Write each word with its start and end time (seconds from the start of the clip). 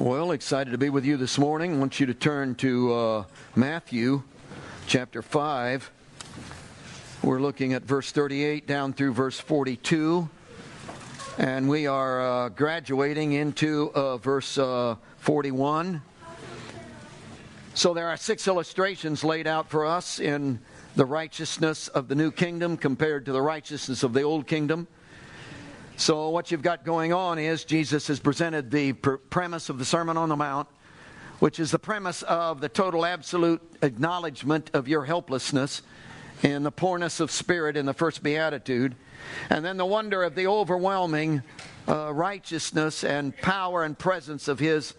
Well, 0.00 0.32
excited 0.32 0.70
to 0.70 0.78
be 0.78 0.88
with 0.88 1.04
you 1.04 1.18
this 1.18 1.36
morning. 1.36 1.74
I 1.74 1.76
want 1.76 2.00
you 2.00 2.06
to 2.06 2.14
turn 2.14 2.54
to 2.54 2.94
uh, 2.94 3.24
Matthew 3.54 4.22
chapter 4.86 5.20
5. 5.20 5.90
We're 7.22 7.38
looking 7.38 7.74
at 7.74 7.82
verse 7.82 8.10
38 8.10 8.66
down 8.66 8.94
through 8.94 9.12
verse 9.12 9.38
42. 9.38 10.26
And 11.36 11.68
we 11.68 11.86
are 11.86 12.22
uh, 12.22 12.48
graduating 12.48 13.32
into 13.32 13.90
uh, 13.94 14.16
verse 14.16 14.56
uh, 14.56 14.96
41. 15.18 16.00
So 17.74 17.92
there 17.92 18.08
are 18.08 18.16
six 18.16 18.48
illustrations 18.48 19.22
laid 19.22 19.46
out 19.46 19.68
for 19.68 19.84
us 19.84 20.18
in 20.18 20.60
the 20.96 21.04
righteousness 21.04 21.88
of 21.88 22.08
the 22.08 22.14
new 22.14 22.30
kingdom 22.30 22.78
compared 22.78 23.26
to 23.26 23.32
the 23.32 23.42
righteousness 23.42 24.02
of 24.02 24.14
the 24.14 24.22
old 24.22 24.46
kingdom. 24.46 24.88
So, 26.00 26.30
what 26.30 26.50
you've 26.50 26.62
got 26.62 26.82
going 26.82 27.12
on 27.12 27.38
is 27.38 27.62
Jesus 27.64 28.06
has 28.06 28.20
presented 28.20 28.70
the 28.70 28.94
pr- 28.94 29.16
premise 29.16 29.68
of 29.68 29.78
the 29.78 29.84
Sermon 29.84 30.16
on 30.16 30.30
the 30.30 30.36
Mount, 30.36 30.66
which 31.40 31.60
is 31.60 31.72
the 31.72 31.78
premise 31.78 32.22
of 32.22 32.62
the 32.62 32.70
total 32.70 33.04
absolute 33.04 33.60
acknowledgement 33.82 34.70
of 34.72 34.88
your 34.88 35.04
helplessness 35.04 35.82
and 36.42 36.64
the 36.64 36.70
poorness 36.70 37.20
of 37.20 37.30
spirit 37.30 37.76
in 37.76 37.84
the 37.84 37.92
first 37.92 38.22
beatitude, 38.22 38.96
and 39.50 39.62
then 39.62 39.76
the 39.76 39.84
wonder 39.84 40.22
of 40.22 40.34
the 40.34 40.46
overwhelming 40.46 41.42
uh, 41.86 42.10
righteousness 42.14 43.04
and 43.04 43.36
power 43.36 43.84
and 43.84 43.98
presence 43.98 44.48
of 44.48 44.58
His 44.58 44.94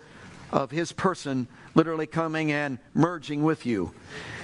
of 0.51 0.70
His 0.70 0.91
person, 0.91 1.47
literally 1.73 2.05
coming 2.05 2.51
and 2.51 2.77
merging 2.93 3.41
with 3.41 3.65
you. 3.65 3.91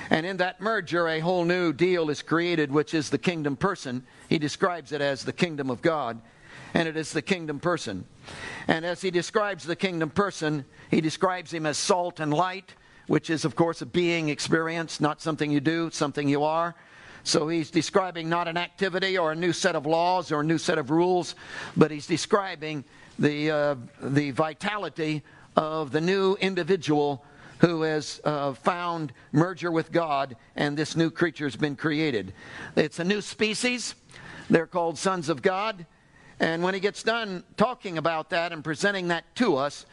And 0.10 0.26
in 0.26 0.38
that 0.38 0.60
merger, 0.60 1.08
a 1.08 1.20
whole 1.20 1.46
new 1.46 1.72
deal 1.72 2.10
is 2.10 2.24
created, 2.24 2.72
which 2.72 2.96
is 2.96 3.12
the 3.12 3.20
kingdom 3.20 3.58
person. 3.58 4.08
He 4.28 4.40
describes 4.40 4.92
it 4.92 5.02
as 5.02 5.24
the 5.24 5.34
kingdom 5.34 5.70
of 5.70 5.84
God 5.84 6.20
and 6.78 6.88
it 6.88 6.96
is 6.96 7.12
the 7.12 7.24
kingdom 7.24 7.60
person. 7.60 8.06
And 8.68 8.86
as 8.86 9.02
he 9.02 9.10
describes 9.10 9.64
the 9.64 9.76
kingdom 9.76 10.12
person, 10.12 10.64
he 10.92 11.02
describes 11.02 11.52
him 11.52 11.66
as 11.66 11.76
salt 11.76 12.20
and 12.20 12.32
light, 12.32 12.76
which 13.08 13.32
is, 13.32 13.46
of 13.46 13.56
course, 13.56 13.82
a 13.82 13.86
being 13.88 14.30
experience, 14.30 15.02
not 15.02 15.20
something 15.20 15.50
you 15.50 15.60
do, 15.60 15.90
something 15.90 16.30
you 16.30 16.44
are. 16.44 16.76
So 17.24 17.48
he's 17.48 17.72
describing 17.72 18.30
not 18.30 18.48
an 18.48 18.58
activity 18.58 19.18
or 19.18 19.32
a 19.32 19.36
new 19.36 19.54
set 19.54 19.76
of 19.76 19.88
laws 19.88 20.32
or 20.32 20.42
a 20.42 20.44
new 20.44 20.60
set 20.60 20.78
of 20.78 20.92
rules, 20.92 21.34
but 21.76 21.90
he's 21.90 22.06
describing 22.06 22.84
the, 23.18 23.50
uh, 23.50 23.76
the 24.00 24.30
vitality 24.30 25.24
of 25.56 25.92
the 25.92 26.00
new 26.00 26.36
individual 26.36 27.26
who 27.58 27.82
has 27.82 28.22
uh, 28.24 28.54
found 28.54 29.14
merger 29.32 29.72
with 29.72 29.92
God 29.92 30.36
and 30.56 30.78
this 30.78 30.96
new 30.96 31.10
creature 31.10 31.46
has 31.46 31.56
been 31.56 31.76
created. 31.76 32.34
It's 32.76 33.00
a 33.00 33.04
new 33.04 33.22
species. 33.22 33.96
They're 34.48 34.68
called 34.68 35.00
sons 35.00 35.28
of 35.28 35.42
God. 35.42 35.88
And 36.40 36.62
when 36.62 36.74
he 36.74 36.80
gets 36.80 37.04
done 37.04 37.44
talking 37.56 37.98
about 37.98 38.30
that 38.30 38.52
and 38.52 38.64
presenting 38.64 39.08
that 39.08 39.36
to 39.36 39.56
us, 39.56 39.86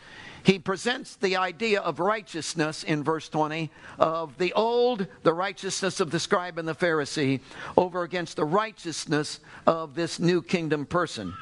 he 0.43 0.59
presents 0.59 1.17
the 1.17 1.37
idea 1.37 1.81
of 1.81 1.99
righteousness 1.99 2.85
in 2.85 3.03
verse 3.03 3.31
20 3.31 3.71
of 3.99 4.37
the 4.37 4.53
old, 4.53 5.07
the 5.23 5.33
righteousness 5.33 6.01
of 6.01 6.11
the 6.11 6.21
scribe 6.21 6.59
and 6.59 6.69
the 6.69 6.75
Pharisee, 6.75 7.41
over 7.79 8.03
against 8.03 8.37
the 8.37 8.45
righteousness 8.45 9.41
of 9.67 9.95
this 9.95 10.21
new 10.21 10.43
kingdom 10.43 10.85
person. 10.85 11.33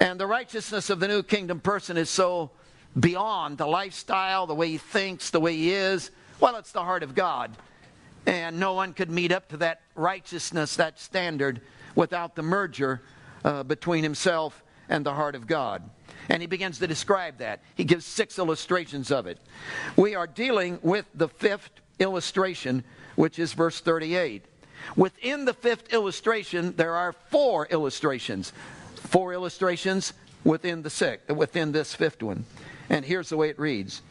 And 0.00 0.18
the 0.18 0.26
righteousness 0.26 0.90
of 0.90 0.98
the 0.98 1.06
new 1.06 1.22
kingdom 1.22 1.60
person 1.60 1.96
is 1.96 2.10
so 2.10 2.50
beyond 2.98 3.58
the 3.58 3.66
lifestyle, 3.66 4.48
the 4.48 4.54
way 4.54 4.68
he 4.68 4.78
thinks, 4.78 5.30
the 5.30 5.38
way 5.38 5.56
he 5.56 5.70
is. 5.70 6.10
Well, 6.40 6.56
it's 6.56 6.72
the 6.72 6.82
heart 6.82 7.04
of 7.04 7.14
God. 7.14 7.52
And 8.26 8.58
no 8.58 8.72
one 8.72 8.94
could 8.94 9.10
meet 9.10 9.30
up 9.30 9.48
to 9.50 9.58
that 9.58 9.82
righteousness, 9.94 10.74
that 10.76 10.98
standard, 10.98 11.60
without 11.94 12.34
the 12.34 12.42
merger 12.42 13.00
uh, 13.44 13.62
between 13.62 14.02
himself 14.02 14.64
and 14.88 15.04
the 15.04 15.14
heart 15.14 15.34
of 15.34 15.46
God. 15.46 15.82
And 16.28 16.42
he 16.42 16.46
begins 16.46 16.78
to 16.78 16.86
describe 16.86 17.38
that. 17.38 17.62
He 17.74 17.84
gives 17.84 18.04
six 18.04 18.38
illustrations 18.38 19.10
of 19.10 19.26
it. 19.26 19.38
We 19.96 20.14
are 20.14 20.26
dealing 20.26 20.78
with 20.82 21.06
the 21.14 21.28
fifth 21.28 21.70
illustration, 21.98 22.84
which 23.16 23.38
is 23.38 23.52
verse 23.52 23.80
38. 23.80 24.44
Within 24.96 25.44
the 25.44 25.54
fifth 25.54 25.92
illustration, 25.92 26.74
there 26.76 26.94
are 26.94 27.12
four 27.12 27.66
illustrations. 27.66 28.52
Four 28.94 29.32
illustrations 29.32 30.12
within 30.44 30.82
the 30.82 30.90
sixth, 30.90 31.30
within 31.30 31.72
this 31.72 31.94
fifth 31.94 32.22
one. 32.22 32.44
And 32.88 33.04
here's 33.04 33.30
the 33.30 33.36
way 33.36 33.48
it 33.48 33.58
reads. 33.58 34.02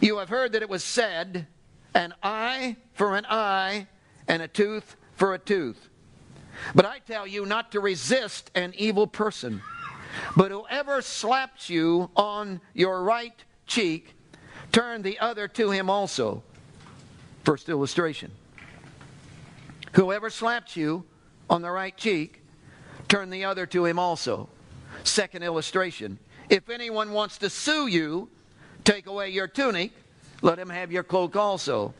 You 0.00 0.18
have 0.18 0.28
heard 0.28 0.52
that 0.52 0.62
it 0.62 0.68
was 0.68 0.82
said, 0.82 1.46
an 1.94 2.14
eye 2.22 2.76
for 2.94 3.16
an 3.16 3.26
eye 3.26 3.86
and 4.26 4.42
a 4.42 4.48
tooth 4.48 4.96
for 5.14 5.34
a 5.34 5.38
tooth. 5.38 5.88
But 6.74 6.86
I 6.86 6.98
tell 7.00 7.26
you 7.26 7.46
not 7.46 7.72
to 7.72 7.80
resist 7.80 8.50
an 8.54 8.74
evil 8.76 9.06
person. 9.06 9.62
But 10.36 10.50
whoever 10.50 11.02
slaps 11.02 11.70
you 11.70 12.10
on 12.16 12.60
your 12.74 13.02
right 13.02 13.34
cheek, 13.66 14.14
turn 14.70 15.02
the 15.02 15.18
other 15.18 15.48
to 15.48 15.70
him 15.70 15.88
also. 15.88 16.42
First 17.44 17.68
illustration. 17.68 18.30
Whoever 19.92 20.30
slaps 20.30 20.76
you 20.76 21.04
on 21.50 21.62
the 21.62 21.70
right 21.70 21.96
cheek, 21.96 22.42
turn 23.08 23.30
the 23.30 23.44
other 23.44 23.66
to 23.66 23.84
him 23.84 23.98
also. 23.98 24.48
Second 25.04 25.42
illustration. 25.42 26.18
If 26.48 26.68
anyone 26.70 27.12
wants 27.12 27.38
to 27.38 27.50
sue 27.50 27.86
you, 27.86 28.28
take 28.84 29.06
away 29.06 29.30
your 29.30 29.48
tunic, 29.48 29.92
let 30.40 30.58
him 30.58 30.68
have 30.70 30.92
your 30.92 31.02
cloak 31.02 31.36
also. 31.36 31.94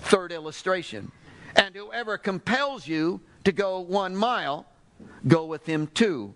Third 0.00 0.32
illustration. 0.32 1.10
And 1.56 1.74
whoever 1.74 2.18
compels 2.18 2.86
you 2.86 3.20
to 3.44 3.52
go 3.52 3.80
one 3.80 4.16
mile, 4.16 4.66
go 5.26 5.46
with 5.46 5.66
him 5.66 5.88
two. 5.94 6.34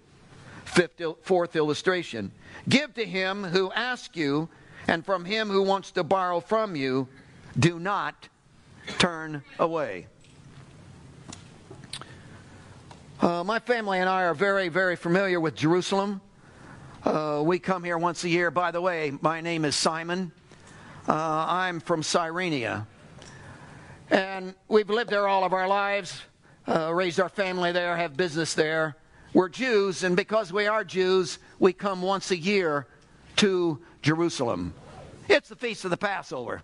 Fifth, 0.65 1.01
fourth 1.23 1.55
illustration. 1.55 2.33
Give 2.69 2.93
to 2.95 3.05
him 3.05 3.45
who 3.45 3.71
asks 3.73 4.17
you, 4.17 4.49
and 4.89 5.05
from 5.05 5.25
him 5.25 5.49
who 5.49 5.63
wants 5.63 5.93
to 5.93 6.05
borrow 6.05 6.41
from 6.41 6.75
you, 6.75 7.09
do 7.59 7.79
not 7.79 8.29
turn 8.99 9.43
away. 9.59 10.07
Uh, 13.21 13.43
my 13.45 13.59
family 13.59 14.01
and 14.01 14.09
I 14.09 14.25
are 14.25 14.35
very, 14.35 14.69
very 14.69 14.97
familiar 14.97 15.41
with 15.41 15.55
Jerusalem. 15.55 16.21
Uh, 17.05 17.41
we 17.45 17.59
come 17.59 17.83
here 17.85 17.97
once 17.97 18.25
a 18.25 18.29
year. 18.29 18.51
By 18.51 18.73
the 18.73 18.81
way, 18.81 19.13
my 19.21 19.41
name 19.41 19.65
is 19.65 19.77
Simon. 19.77 20.33
Uh, 21.09 21.47
I'm 21.49 21.81
from 21.81 22.03
Cyrenia. 22.03 22.87
And 24.11 24.55
we've 24.69 24.91
lived 24.91 25.11
there 25.11 25.29
all 25.29 25.45
of 25.45 25.53
our 25.53 25.69
lives 25.69 26.21
uh, 26.69 26.93
raised 26.93 27.21
our 27.21 27.29
family 27.29 27.73
there, 27.73 27.97
have 27.97 28.17
business 28.17 28.55
there. 28.55 28.97
We're 29.33 29.49
Jews, 29.49 30.03
and 30.03 30.17
because 30.17 30.53
we 30.53 30.67
are 30.67 30.85
Jews, 30.85 31.39
we 31.59 31.73
come 31.73 32.03
once 32.03 32.31
a 32.31 32.37
year 32.37 32.87
to 33.37 33.81
Jerusalem. 34.03 34.75
It's 35.29 35.49
the 35.49 35.57
Feast 35.57 35.85
of 35.85 35.91
the 35.91 35.97
Passover. 35.97 36.63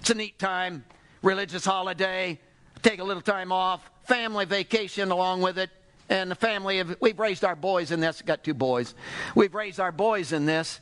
It's 0.00 0.10
a 0.10 0.14
neat 0.14 0.38
time, 0.38 0.84
religious 1.22 1.64
holiday. 1.64 2.40
Take 2.82 3.00
a 3.00 3.04
little 3.04 3.22
time 3.22 3.52
off, 3.52 3.88
family 4.04 4.44
vacation 4.44 5.10
along 5.10 5.42
with 5.42 5.58
it. 5.58 5.70
And 6.08 6.30
the 6.30 6.34
family, 6.34 6.82
we've 7.00 7.18
raised 7.18 7.44
our 7.44 7.56
boys 7.56 7.90
in 7.90 8.00
this. 8.00 8.22
Got 8.22 8.42
two 8.42 8.54
boys. 8.54 8.94
We've 9.34 9.54
raised 9.54 9.78
our 9.78 9.92
boys 9.92 10.32
in 10.32 10.46
this. 10.46 10.80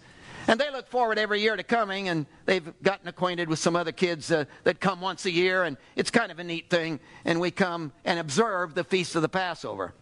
And 0.49 0.61
they 0.61 0.71
look 0.71 0.89
forward 0.89 1.19
every 1.19 1.41
year 1.41 1.57
to 1.57 1.65
coming, 1.65 2.09
and 2.09 2.27
they've 2.45 2.73
gotten 2.83 3.09
acquainted 3.09 3.49
with 3.49 3.59
some 3.59 3.75
other 3.75 3.93
kids 3.93 4.31
uh, 4.31 4.45
that 4.65 4.81
come 4.81 5.01
once 5.01 5.27
a 5.27 5.31
year, 5.31 5.65
and 5.65 5.77
it's 5.97 6.11
kind 6.11 6.31
of 6.31 6.39
a 6.39 6.45
neat 6.45 6.71
thing. 6.71 7.01
And 7.25 7.41
we 7.41 7.51
come 7.51 7.93
and 8.05 8.19
observe 8.19 8.75
the 8.75 8.84
Feast 8.84 9.17
of 9.17 9.23
the 9.23 9.29
Passover. 9.29 9.93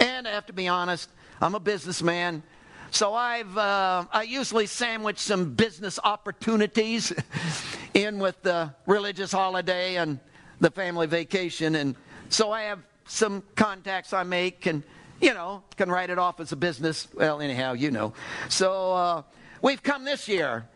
And 0.00 0.28
I 0.28 0.32
have 0.32 0.46
to 0.46 0.52
be 0.52 0.68
honest, 0.68 1.08
I'm 1.40 1.54
a 1.54 1.60
businessman. 1.60 2.42
So 2.90 3.12
I've 3.14 3.58
uh, 3.58 4.04
I 4.12 4.22
usually 4.22 4.66
sandwich 4.66 5.18
some 5.18 5.54
business 5.54 5.98
opportunities 6.04 7.12
in 7.94 8.18
with 8.18 8.40
the 8.42 8.72
religious 8.86 9.32
holiday 9.32 9.96
and 9.96 10.20
the 10.60 10.70
family 10.70 11.08
vacation, 11.08 11.74
and 11.74 11.96
so 12.28 12.52
I 12.52 12.62
have 12.62 12.78
some 13.06 13.42
contacts 13.56 14.12
I 14.12 14.22
make, 14.22 14.66
and 14.66 14.84
you 15.20 15.34
know 15.34 15.64
can 15.76 15.90
write 15.90 16.10
it 16.10 16.20
off 16.20 16.38
as 16.38 16.52
a 16.52 16.56
business. 16.56 17.08
Well, 17.12 17.40
anyhow, 17.40 17.72
you 17.72 17.90
know. 17.90 18.12
So 18.48 18.92
uh, 18.92 19.22
We've 19.64 19.82
come 19.82 20.04
this 20.04 20.28
year. 20.28 20.68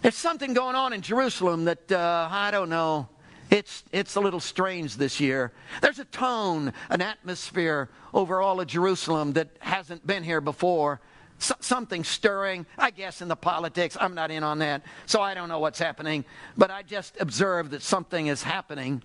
There's 0.00 0.14
something 0.14 0.54
going 0.54 0.76
on 0.76 0.92
in 0.92 1.00
Jerusalem 1.00 1.64
that, 1.64 1.90
uh, 1.90 2.28
I 2.30 2.52
don't 2.52 2.68
know, 2.68 3.08
it's, 3.50 3.82
it's 3.90 4.14
a 4.14 4.20
little 4.20 4.38
strange 4.38 4.96
this 4.96 5.18
year. 5.18 5.50
There's 5.80 5.98
a 5.98 6.04
tone, 6.04 6.72
an 6.88 7.02
atmosphere 7.02 7.88
over 8.14 8.40
all 8.40 8.60
of 8.60 8.68
Jerusalem 8.68 9.32
that 9.32 9.48
hasn't 9.58 10.06
been 10.06 10.22
here 10.22 10.40
before. 10.40 11.00
S- 11.40 11.50
something 11.58 12.04
stirring, 12.04 12.64
I 12.78 12.92
guess, 12.92 13.22
in 13.22 13.26
the 13.26 13.34
politics. 13.34 13.96
I'm 14.00 14.14
not 14.14 14.30
in 14.30 14.44
on 14.44 14.60
that, 14.60 14.82
so 15.06 15.20
I 15.20 15.34
don't 15.34 15.48
know 15.48 15.58
what's 15.58 15.80
happening. 15.80 16.24
But 16.56 16.70
I 16.70 16.82
just 16.82 17.20
observed 17.20 17.72
that 17.72 17.82
something 17.82 18.28
is 18.28 18.44
happening. 18.44 19.02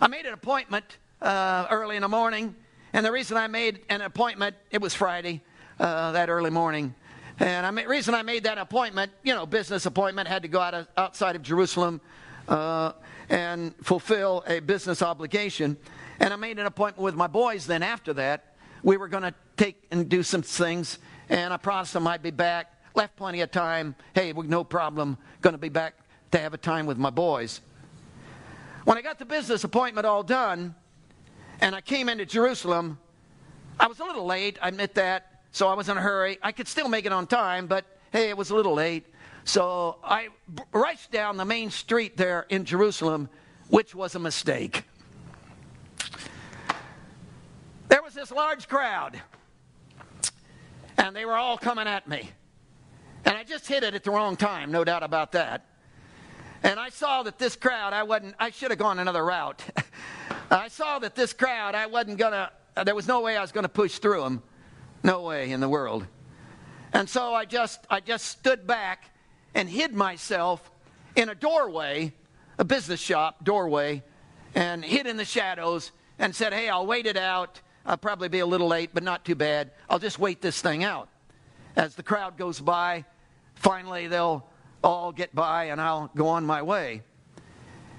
I 0.00 0.08
made 0.08 0.26
an 0.26 0.32
appointment 0.32 0.98
uh, 1.22 1.68
early 1.70 1.94
in 1.94 2.02
the 2.02 2.08
morning, 2.08 2.56
and 2.94 3.06
the 3.06 3.12
reason 3.12 3.36
I 3.36 3.46
made 3.46 3.82
an 3.88 4.00
appointment, 4.00 4.56
it 4.72 4.80
was 4.82 4.92
Friday, 4.92 5.40
uh, 5.78 6.10
that 6.10 6.28
early 6.28 6.50
morning. 6.50 6.96
And 7.38 7.64
I 7.66 7.70
the 7.82 7.88
reason 7.88 8.14
I 8.14 8.22
made 8.22 8.44
that 8.44 8.58
appointment, 8.58 9.12
you 9.22 9.34
know, 9.34 9.46
business 9.46 9.86
appointment, 9.86 10.28
had 10.28 10.42
to 10.42 10.48
go 10.48 10.60
out 10.60 10.74
of, 10.74 10.88
outside 10.96 11.36
of 11.36 11.42
Jerusalem 11.42 12.00
uh, 12.48 12.92
and 13.28 13.74
fulfill 13.82 14.44
a 14.46 14.60
business 14.60 15.02
obligation. 15.02 15.76
And 16.18 16.32
I 16.32 16.36
made 16.36 16.58
an 16.58 16.66
appointment 16.66 17.04
with 17.04 17.14
my 17.14 17.26
boys 17.26 17.66
then 17.66 17.82
after 17.82 18.12
that. 18.14 18.56
We 18.82 18.96
were 18.96 19.08
going 19.08 19.22
to 19.22 19.34
take 19.56 19.82
and 19.90 20.08
do 20.08 20.22
some 20.22 20.42
things, 20.42 20.98
and 21.28 21.52
I 21.52 21.56
promised 21.56 21.92
them 21.92 22.06
I'd 22.06 22.22
be 22.22 22.30
back 22.30 22.80
left 22.94 23.16
plenty 23.16 23.40
of 23.40 23.50
time. 23.50 23.94
Hey, 24.14 24.32
no 24.32 24.64
problem. 24.64 25.16
Going 25.40 25.54
to 25.54 25.58
be 25.58 25.68
back 25.68 25.94
to 26.32 26.38
have 26.38 26.54
a 26.54 26.58
time 26.58 26.86
with 26.86 26.98
my 26.98 27.10
boys. 27.10 27.60
When 28.84 28.98
I 28.98 29.02
got 29.02 29.18
the 29.18 29.24
business 29.24 29.64
appointment 29.64 30.06
all 30.06 30.22
done 30.22 30.74
and 31.60 31.74
I 31.74 31.80
came 31.80 32.08
into 32.08 32.26
Jerusalem, 32.26 32.98
I 33.78 33.86
was 33.86 34.00
a 34.00 34.04
little 34.04 34.26
late, 34.26 34.58
I 34.60 34.68
admit 34.68 34.94
that. 34.94 35.29
So 35.52 35.68
I 35.68 35.74
was 35.74 35.88
in 35.88 35.96
a 35.96 36.00
hurry. 36.00 36.38
I 36.42 36.52
could 36.52 36.68
still 36.68 36.88
make 36.88 37.06
it 37.06 37.12
on 37.12 37.26
time, 37.26 37.66
but 37.66 37.84
hey, 38.12 38.28
it 38.28 38.36
was 38.36 38.50
a 38.50 38.54
little 38.54 38.74
late. 38.74 39.06
So 39.44 39.98
I 40.04 40.28
rushed 40.72 41.10
down 41.10 41.36
the 41.36 41.44
main 41.44 41.70
street 41.70 42.16
there 42.16 42.46
in 42.48 42.64
Jerusalem, 42.64 43.28
which 43.68 43.94
was 43.94 44.14
a 44.14 44.18
mistake. 44.18 44.84
There 47.88 48.02
was 48.02 48.14
this 48.14 48.30
large 48.30 48.68
crowd, 48.68 49.20
and 50.96 51.16
they 51.16 51.24
were 51.24 51.36
all 51.36 51.58
coming 51.58 51.88
at 51.88 52.06
me. 52.06 52.30
And 53.24 53.36
I 53.36 53.42
just 53.42 53.66
hit 53.66 53.82
it 53.82 53.94
at 53.94 54.04
the 54.04 54.10
wrong 54.10 54.36
time, 54.36 54.70
no 54.70 54.84
doubt 54.84 55.02
about 55.02 55.32
that. 55.32 55.66
And 56.62 56.78
I 56.78 56.90
saw 56.90 57.22
that 57.24 57.38
this 57.38 57.56
crowd, 57.56 57.92
I 57.92 58.02
wasn't, 58.02 58.34
I 58.38 58.50
should 58.50 58.70
have 58.70 58.78
gone 58.78 58.98
another 58.98 59.24
route. 59.24 59.62
I 60.50 60.68
saw 60.68 60.98
that 60.98 61.14
this 61.14 61.32
crowd, 61.32 61.74
I 61.74 61.86
wasn't 61.86 62.18
to, 62.18 62.50
there 62.84 62.94
was 62.94 63.08
no 63.08 63.20
way 63.20 63.36
I 63.36 63.40
was 63.40 63.50
to 63.52 63.68
push 63.68 63.98
through 63.98 64.22
them. 64.22 64.42
No 65.02 65.22
way 65.22 65.50
in 65.50 65.60
the 65.60 65.68
world. 65.68 66.06
And 66.92 67.08
so 67.08 67.34
I 67.34 67.44
just, 67.44 67.86
I 67.88 68.00
just 68.00 68.26
stood 68.26 68.66
back 68.66 69.10
and 69.54 69.68
hid 69.68 69.94
myself 69.94 70.70
in 71.16 71.28
a 71.28 71.34
doorway, 71.34 72.12
a 72.58 72.64
business 72.64 73.00
shop 73.00 73.44
doorway, 73.44 74.02
and 74.54 74.84
hid 74.84 75.06
in 75.06 75.16
the 75.16 75.24
shadows 75.24 75.92
and 76.18 76.34
said, 76.34 76.52
Hey, 76.52 76.68
I'll 76.68 76.86
wait 76.86 77.06
it 77.06 77.16
out. 77.16 77.60
I'll 77.86 77.96
probably 77.96 78.28
be 78.28 78.40
a 78.40 78.46
little 78.46 78.68
late, 78.68 78.90
but 78.92 79.02
not 79.02 79.24
too 79.24 79.34
bad. 79.34 79.70
I'll 79.88 79.98
just 79.98 80.18
wait 80.18 80.42
this 80.42 80.60
thing 80.60 80.84
out. 80.84 81.08
As 81.76 81.94
the 81.94 82.02
crowd 82.02 82.36
goes 82.36 82.60
by, 82.60 83.04
finally 83.54 84.06
they'll 84.06 84.46
all 84.82 85.12
get 85.12 85.34
by 85.34 85.64
and 85.64 85.80
I'll 85.80 86.10
go 86.14 86.28
on 86.28 86.44
my 86.44 86.62
way. 86.62 87.02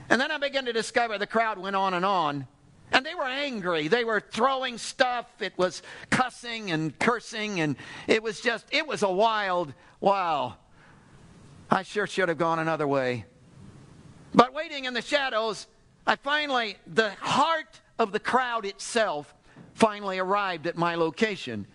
And 0.09 0.19
then 0.19 0.29
I 0.29 0.37
began 0.37 0.65
to 0.65 0.73
discover 0.73 1.17
the 1.17 1.27
crowd 1.27 1.57
went 1.57 1.75
on 1.75 1.93
and 1.93 2.05
on. 2.05 2.47
And 2.91 3.05
they 3.05 3.15
were 3.15 3.27
angry. 3.27 3.87
They 3.87 4.03
were 4.03 4.19
throwing 4.19 4.77
stuff. 4.77 5.27
It 5.41 5.57
was 5.57 5.81
cussing 6.09 6.71
and 6.71 6.97
cursing. 6.99 7.61
And 7.61 7.77
it 8.07 8.21
was 8.21 8.41
just, 8.41 8.65
it 8.71 8.85
was 8.85 9.01
a 9.01 9.11
wild, 9.11 9.73
wow. 9.99 10.55
I 11.69 11.83
sure 11.83 12.05
should 12.05 12.27
have 12.27 12.37
gone 12.37 12.59
another 12.59 12.87
way. 12.87 13.25
But 14.33 14.53
waiting 14.53 14.85
in 14.85 14.93
the 14.93 15.01
shadows, 15.01 15.67
I 16.05 16.17
finally, 16.17 16.77
the 16.85 17.11
heart 17.11 17.79
of 17.97 18.11
the 18.11 18.19
crowd 18.19 18.65
itself 18.65 19.33
finally 19.73 20.19
arrived 20.19 20.67
at 20.67 20.75
my 20.75 20.95
location. 20.95 21.67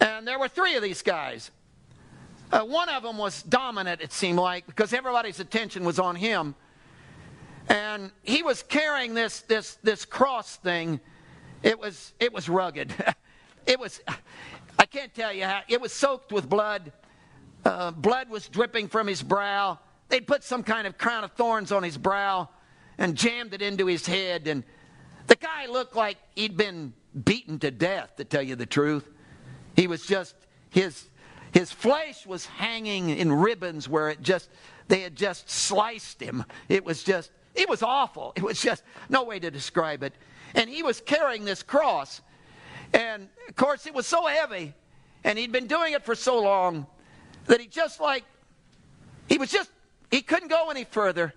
And 0.00 0.26
there 0.26 0.38
were 0.38 0.48
three 0.48 0.76
of 0.76 0.82
these 0.82 1.02
guys. 1.02 1.50
Uh, 2.52 2.62
one 2.62 2.88
of 2.88 3.02
them 3.02 3.16
was 3.16 3.42
dominant, 3.42 4.00
it 4.00 4.12
seemed 4.12 4.38
like, 4.38 4.66
because 4.66 4.92
everybody's 4.92 5.40
attention 5.40 5.84
was 5.84 5.98
on 5.98 6.16
him. 6.16 6.54
And 7.70 8.10
he 8.24 8.42
was 8.42 8.64
carrying 8.64 9.14
this, 9.14 9.42
this, 9.42 9.78
this 9.84 10.04
cross 10.04 10.56
thing. 10.56 10.98
It 11.62 11.78
was, 11.78 12.12
it 12.18 12.32
was 12.32 12.48
rugged. 12.48 12.92
it 13.66 13.78
was, 13.78 14.00
I 14.76 14.86
can't 14.86 15.14
tell 15.14 15.32
you 15.32 15.44
how, 15.44 15.60
it 15.68 15.80
was 15.80 15.92
soaked 15.92 16.32
with 16.32 16.48
blood. 16.48 16.90
Uh, 17.64 17.92
blood 17.92 18.28
was 18.28 18.48
dripping 18.48 18.88
from 18.88 19.06
his 19.06 19.22
brow. 19.22 19.78
They'd 20.08 20.26
put 20.26 20.42
some 20.42 20.64
kind 20.64 20.84
of 20.84 20.98
crown 20.98 21.22
of 21.22 21.30
thorns 21.32 21.70
on 21.70 21.84
his 21.84 21.96
brow 21.96 22.48
and 22.98 23.14
jammed 23.14 23.54
it 23.54 23.62
into 23.62 23.86
his 23.86 24.04
head. 24.04 24.48
And 24.48 24.64
the 25.28 25.36
guy 25.36 25.66
looked 25.66 25.94
like 25.94 26.16
he'd 26.34 26.56
been 26.56 26.92
beaten 27.24 27.60
to 27.60 27.70
death, 27.70 28.16
to 28.16 28.24
tell 28.24 28.42
you 28.42 28.56
the 28.56 28.66
truth. 28.66 29.08
He 29.76 29.86
was 29.86 30.04
just, 30.06 30.34
his, 30.70 31.08
his 31.52 31.70
flesh 31.70 32.26
was 32.26 32.46
hanging 32.46 33.10
in 33.10 33.32
ribbons 33.32 33.88
where 33.88 34.08
it 34.08 34.22
just, 34.22 34.50
they 34.88 35.02
had 35.02 35.14
just 35.14 35.48
sliced 35.48 36.20
him. 36.20 36.44
It 36.68 36.84
was 36.84 37.04
just, 37.04 37.30
it 37.54 37.68
was 37.68 37.82
awful. 37.82 38.32
It 38.36 38.42
was 38.42 38.60
just 38.60 38.82
no 39.08 39.24
way 39.24 39.38
to 39.38 39.50
describe 39.50 40.02
it. 40.02 40.14
And 40.54 40.68
he 40.68 40.82
was 40.82 41.00
carrying 41.00 41.44
this 41.44 41.62
cross. 41.62 42.20
And 42.92 43.28
of 43.48 43.56
course, 43.56 43.86
it 43.86 43.94
was 43.94 44.06
so 44.06 44.26
heavy, 44.26 44.74
and 45.22 45.38
he'd 45.38 45.52
been 45.52 45.66
doing 45.66 45.92
it 45.92 46.04
for 46.04 46.14
so 46.14 46.40
long 46.40 46.86
that 47.46 47.60
he 47.60 47.66
just 47.66 48.00
like, 48.00 48.24
he 49.28 49.38
was 49.38 49.50
just, 49.50 49.70
he 50.10 50.22
couldn't 50.22 50.48
go 50.48 50.70
any 50.70 50.84
further. 50.84 51.34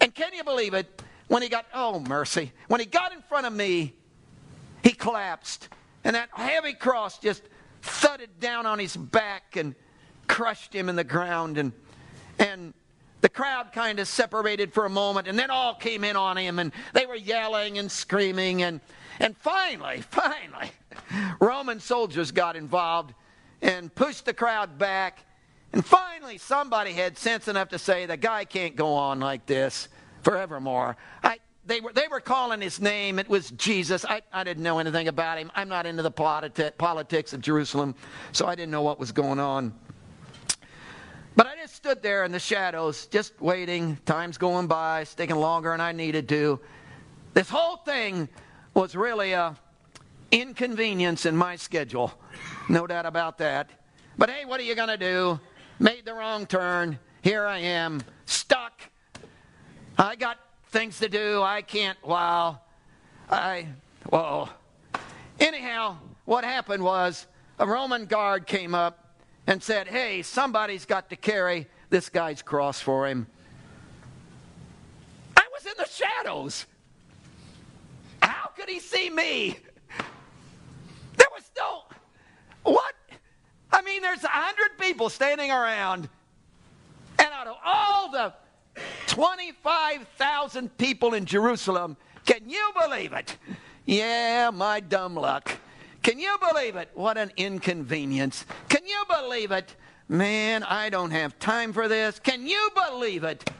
And 0.00 0.14
can 0.14 0.32
you 0.32 0.44
believe 0.44 0.74
it? 0.74 1.02
When 1.26 1.42
he 1.42 1.48
got, 1.48 1.66
oh 1.72 2.00
mercy, 2.00 2.52
when 2.68 2.80
he 2.80 2.86
got 2.86 3.12
in 3.12 3.22
front 3.22 3.46
of 3.46 3.52
me, 3.52 3.94
he 4.82 4.90
collapsed. 4.90 5.68
And 6.04 6.14
that 6.14 6.28
heavy 6.32 6.74
cross 6.74 7.18
just 7.18 7.42
thudded 7.82 8.38
down 8.38 8.66
on 8.66 8.78
his 8.78 8.96
back 8.96 9.56
and 9.56 9.74
crushed 10.28 10.74
him 10.74 10.88
in 10.88 10.96
the 10.96 11.04
ground. 11.04 11.56
And, 11.56 11.72
and 12.38 12.74
the 13.24 13.30
crowd 13.30 13.72
kind 13.72 14.00
of 14.00 14.06
separated 14.06 14.74
for 14.74 14.84
a 14.84 14.90
moment, 14.90 15.26
and 15.26 15.38
then 15.38 15.48
all 15.48 15.74
came 15.74 16.04
in 16.04 16.14
on 16.14 16.36
him, 16.36 16.58
and 16.58 16.70
they 16.92 17.06
were 17.06 17.14
yelling 17.14 17.78
and 17.78 17.90
screaming. 17.90 18.62
And, 18.62 18.82
and 19.18 19.34
finally, 19.38 20.02
finally, 20.10 20.70
Roman 21.40 21.80
soldiers 21.80 22.32
got 22.32 22.54
involved 22.54 23.14
and 23.62 23.92
pushed 23.94 24.26
the 24.26 24.34
crowd 24.34 24.76
back. 24.76 25.24
And 25.72 25.82
finally, 25.82 26.36
somebody 26.36 26.92
had 26.92 27.16
sense 27.16 27.48
enough 27.48 27.70
to 27.70 27.78
say, 27.78 28.04
the 28.04 28.18
guy 28.18 28.44
can't 28.44 28.76
go 28.76 28.92
on 28.92 29.20
like 29.20 29.46
this 29.46 29.88
forevermore. 30.20 30.98
I, 31.22 31.38
they 31.64 31.80
were, 31.80 31.94
they 31.94 32.08
were 32.08 32.20
calling 32.20 32.60
his 32.60 32.78
name. 32.78 33.18
It 33.18 33.30
was 33.30 33.52
Jesus. 33.52 34.04
I, 34.04 34.20
I 34.34 34.44
didn't 34.44 34.62
know 34.62 34.80
anything 34.80 35.08
about 35.08 35.38
him. 35.38 35.50
I'm 35.54 35.70
not 35.70 35.86
into 35.86 36.02
the 36.02 36.12
politi- 36.12 36.76
politics 36.76 37.32
of 37.32 37.40
Jerusalem, 37.40 37.94
so 38.32 38.46
I 38.46 38.54
didn't 38.54 38.70
know 38.70 38.82
what 38.82 39.00
was 39.00 39.12
going 39.12 39.40
on. 39.40 39.72
Stood 41.84 42.00
there 42.02 42.24
in 42.24 42.32
the 42.32 42.38
shadows, 42.38 43.04
just 43.08 43.38
waiting. 43.42 43.98
Time's 44.06 44.38
going 44.38 44.66
by, 44.66 45.02
it's 45.02 45.14
taking 45.14 45.36
longer 45.36 45.70
than 45.70 45.82
I 45.82 45.92
needed 45.92 46.30
to. 46.30 46.58
This 47.34 47.50
whole 47.50 47.76
thing 47.76 48.26
was 48.72 48.96
really 48.96 49.32
a 49.32 49.54
inconvenience 50.30 51.26
in 51.26 51.36
my 51.36 51.56
schedule. 51.56 52.10
No 52.70 52.86
doubt 52.86 53.04
about 53.04 53.36
that. 53.36 53.68
But 54.16 54.30
hey, 54.30 54.46
what 54.46 54.60
are 54.60 54.62
you 54.62 54.74
going 54.74 54.88
to 54.88 54.96
do? 54.96 55.38
Made 55.78 56.06
the 56.06 56.14
wrong 56.14 56.46
turn. 56.46 56.98
Here 57.20 57.44
I 57.44 57.58
am, 57.58 58.00
stuck. 58.24 58.80
I 59.98 60.16
got 60.16 60.38
things 60.68 60.98
to 61.00 61.08
do. 61.10 61.42
I 61.42 61.60
can't, 61.60 62.02
wow. 62.02 62.62
I, 63.28 63.68
whoa. 64.08 64.48
Anyhow, 65.38 65.98
what 66.24 66.44
happened 66.44 66.82
was 66.82 67.26
a 67.58 67.66
Roman 67.66 68.06
guard 68.06 68.46
came 68.46 68.74
up 68.74 69.03
and 69.46 69.62
said, 69.62 69.88
Hey, 69.88 70.22
somebody's 70.22 70.84
got 70.84 71.10
to 71.10 71.16
carry 71.16 71.66
this 71.90 72.08
guy's 72.08 72.42
cross 72.42 72.80
for 72.80 73.06
him. 73.06 73.26
I 75.36 75.44
was 75.52 75.66
in 75.66 75.74
the 75.78 75.88
shadows. 75.88 76.66
How 78.22 78.48
could 78.56 78.68
he 78.68 78.80
see 78.80 79.10
me? 79.10 79.58
There 81.16 81.28
was 81.34 81.50
no. 81.56 81.82
What? 82.62 82.94
I 83.70 83.82
mean, 83.82 84.02
there's 84.02 84.24
a 84.24 84.28
hundred 84.28 84.78
people 84.78 85.10
standing 85.10 85.50
around, 85.50 86.08
and 87.18 87.28
out 87.32 87.46
of 87.46 87.56
all 87.64 88.10
the 88.10 88.32
25,000 89.08 90.76
people 90.78 91.14
in 91.14 91.24
Jerusalem. 91.24 91.96
Can 92.24 92.48
you 92.48 92.72
believe 92.80 93.12
it? 93.12 93.36
Yeah, 93.84 94.50
my 94.52 94.80
dumb 94.80 95.14
luck. 95.14 95.52
Can 96.04 96.18
you 96.20 96.36
believe 96.38 96.76
it? 96.76 96.90
What 96.92 97.16
an 97.16 97.32
inconvenience. 97.38 98.44
Can 98.68 98.86
you 98.86 99.02
believe 99.08 99.50
it? 99.50 99.74
Man, 100.06 100.62
I 100.62 100.90
don't 100.90 101.10
have 101.10 101.38
time 101.38 101.72
for 101.72 101.88
this. 101.88 102.20
Can 102.20 102.46
you 102.46 102.70
believe 102.74 103.24
it? 103.24 103.50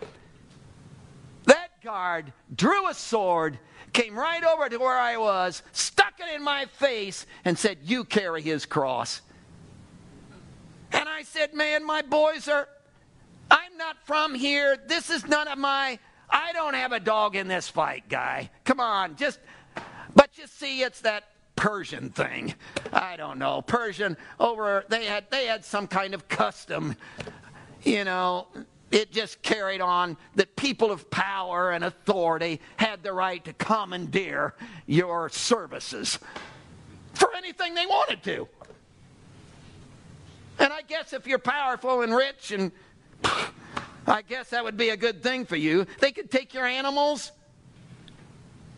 That 1.46 1.82
guard 1.82 2.34
drew 2.54 2.86
a 2.90 2.92
sword, 2.92 3.58
came 3.94 4.14
right 4.14 4.44
over 4.44 4.68
to 4.68 4.76
where 4.76 4.98
I 4.98 5.16
was, 5.16 5.62
stuck 5.72 6.20
it 6.20 6.34
in 6.34 6.42
my 6.42 6.66
face, 6.66 7.24
and 7.46 7.58
said, 7.58 7.78
You 7.82 8.04
carry 8.04 8.42
his 8.42 8.66
cross. 8.66 9.22
And 10.92 11.08
I 11.08 11.22
said, 11.22 11.54
Man, 11.54 11.84
my 11.84 12.02
boys 12.02 12.46
are 12.46 12.68
I'm 13.50 13.76
not 13.78 13.96
from 14.04 14.34
here. 14.34 14.76
This 14.86 15.08
is 15.08 15.26
none 15.26 15.48
of 15.48 15.56
my. 15.56 15.98
I 16.28 16.52
don't 16.52 16.74
have 16.74 16.92
a 16.92 17.00
dog 17.00 17.36
in 17.36 17.48
this 17.48 17.70
fight, 17.70 18.06
guy. 18.10 18.50
Come 18.64 18.80
on, 18.80 19.16
just. 19.16 19.38
But 20.14 20.36
you 20.36 20.46
see, 20.46 20.82
it's 20.82 21.00
that 21.00 21.24
Persian 21.56 22.10
thing. 22.10 22.54
I 22.92 23.16
don't 23.16 23.38
know. 23.38 23.62
Persian 23.62 24.16
over. 24.40 24.84
They 24.88 25.06
had 25.06 25.30
they 25.30 25.46
had 25.46 25.64
some 25.64 25.86
kind 25.86 26.14
of 26.14 26.28
custom. 26.28 26.96
You 27.82 28.04
know, 28.04 28.48
it 28.90 29.12
just 29.12 29.42
carried 29.42 29.80
on 29.80 30.16
that 30.36 30.56
people 30.56 30.90
of 30.90 31.10
power 31.10 31.72
and 31.72 31.84
authority 31.84 32.60
had 32.76 33.02
the 33.02 33.12
right 33.12 33.44
to 33.44 33.52
commandeer 33.52 34.54
your 34.86 35.28
services 35.28 36.18
for 37.14 37.34
anything 37.36 37.74
they 37.74 37.86
wanted 37.86 38.22
to. 38.24 38.48
And 40.58 40.72
I 40.72 40.82
guess 40.82 41.12
if 41.12 41.26
you're 41.26 41.38
powerful 41.38 42.02
and 42.02 42.14
rich 42.14 42.52
and 42.52 42.72
I 44.06 44.22
guess 44.22 44.50
that 44.50 44.64
would 44.64 44.76
be 44.76 44.90
a 44.90 44.96
good 44.96 45.22
thing 45.22 45.46
for 45.46 45.56
you. 45.56 45.86
They 46.00 46.12
could 46.12 46.30
take 46.30 46.54
your 46.54 46.66
animals, 46.66 47.32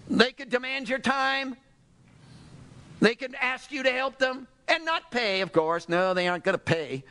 they 0.08 0.32
could 0.32 0.50
demand 0.50 0.88
your 0.88 0.98
time, 0.98 1.56
they 3.00 3.14
can 3.14 3.34
ask 3.34 3.70
you 3.70 3.82
to 3.82 3.90
help 3.90 4.18
them. 4.18 4.48
and 4.68 4.84
not 4.84 5.10
pay, 5.10 5.42
of 5.42 5.52
course. 5.52 5.88
No, 5.88 6.12
they 6.12 6.26
aren't 6.26 6.42
going 6.42 6.54
to 6.54 6.58
pay. 6.58 7.04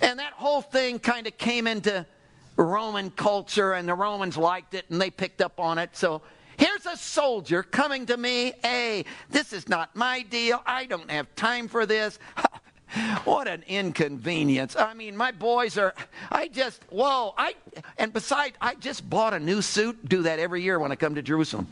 And 0.00 0.18
that 0.20 0.32
whole 0.34 0.62
thing 0.62 0.98
kind 0.98 1.26
of 1.26 1.36
came 1.36 1.66
into 1.66 2.06
Roman 2.56 3.10
culture, 3.10 3.72
and 3.72 3.88
the 3.88 3.94
Romans 3.94 4.36
liked 4.36 4.74
it, 4.74 4.84
and 4.90 5.00
they 5.00 5.10
picked 5.10 5.40
up 5.40 5.58
on 5.58 5.78
it. 5.78 5.96
So 5.96 6.22
here's 6.56 6.86
a 6.86 6.96
soldier 6.96 7.62
coming 7.62 8.06
to 8.06 8.16
me. 8.16 8.52
Hey, 8.62 9.04
this 9.30 9.52
is 9.52 9.68
not 9.68 9.94
my 9.96 10.22
deal. 10.22 10.62
I 10.66 10.86
don't 10.86 11.10
have 11.10 11.34
time 11.34 11.68
for 11.68 11.86
this. 11.86 12.18
what 13.24 13.48
an 13.48 13.64
inconvenience. 13.66 14.76
I 14.76 14.94
mean, 14.94 15.16
my 15.16 15.32
boys 15.32 15.76
are, 15.78 15.94
I 16.30 16.48
just, 16.48 16.82
whoa. 16.90 17.34
I, 17.36 17.54
and 17.96 18.12
besides, 18.12 18.56
I 18.60 18.74
just 18.74 19.08
bought 19.08 19.34
a 19.34 19.40
new 19.40 19.62
suit. 19.62 20.08
Do 20.08 20.22
that 20.22 20.38
every 20.38 20.62
year 20.62 20.78
when 20.78 20.92
I 20.92 20.96
come 20.96 21.14
to 21.14 21.22
Jerusalem. 21.22 21.66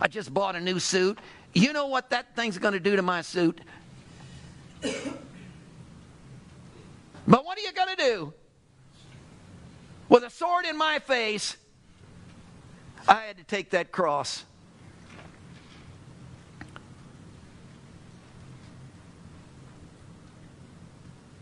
I 0.00 0.08
just 0.08 0.32
bought 0.32 0.56
a 0.56 0.60
new 0.60 0.78
suit. 0.78 1.18
You 1.54 1.72
know 1.72 1.86
what 1.86 2.10
that 2.10 2.34
thing's 2.34 2.58
going 2.58 2.74
to 2.74 2.80
do 2.80 2.96
to 2.96 3.02
my 3.02 3.22
suit? 3.22 3.60
But 7.26 7.44
what 7.44 7.56
are 7.56 7.62
you 7.62 7.72
going 7.72 7.96
to 7.96 8.02
do? 8.02 8.34
With 10.08 10.24
a 10.24 10.30
sword 10.30 10.66
in 10.66 10.76
my 10.76 10.98
face, 10.98 11.56
I 13.06 13.22
had 13.22 13.36
to 13.38 13.44
take 13.44 13.70
that 13.70 13.92
cross. 13.92 14.44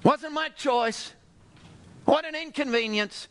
Wasn't 0.05 0.33
my 0.33 0.51
choice. 0.51 1.13
What 2.05 2.25
an 2.25 2.35
inconvenience. 2.35 3.29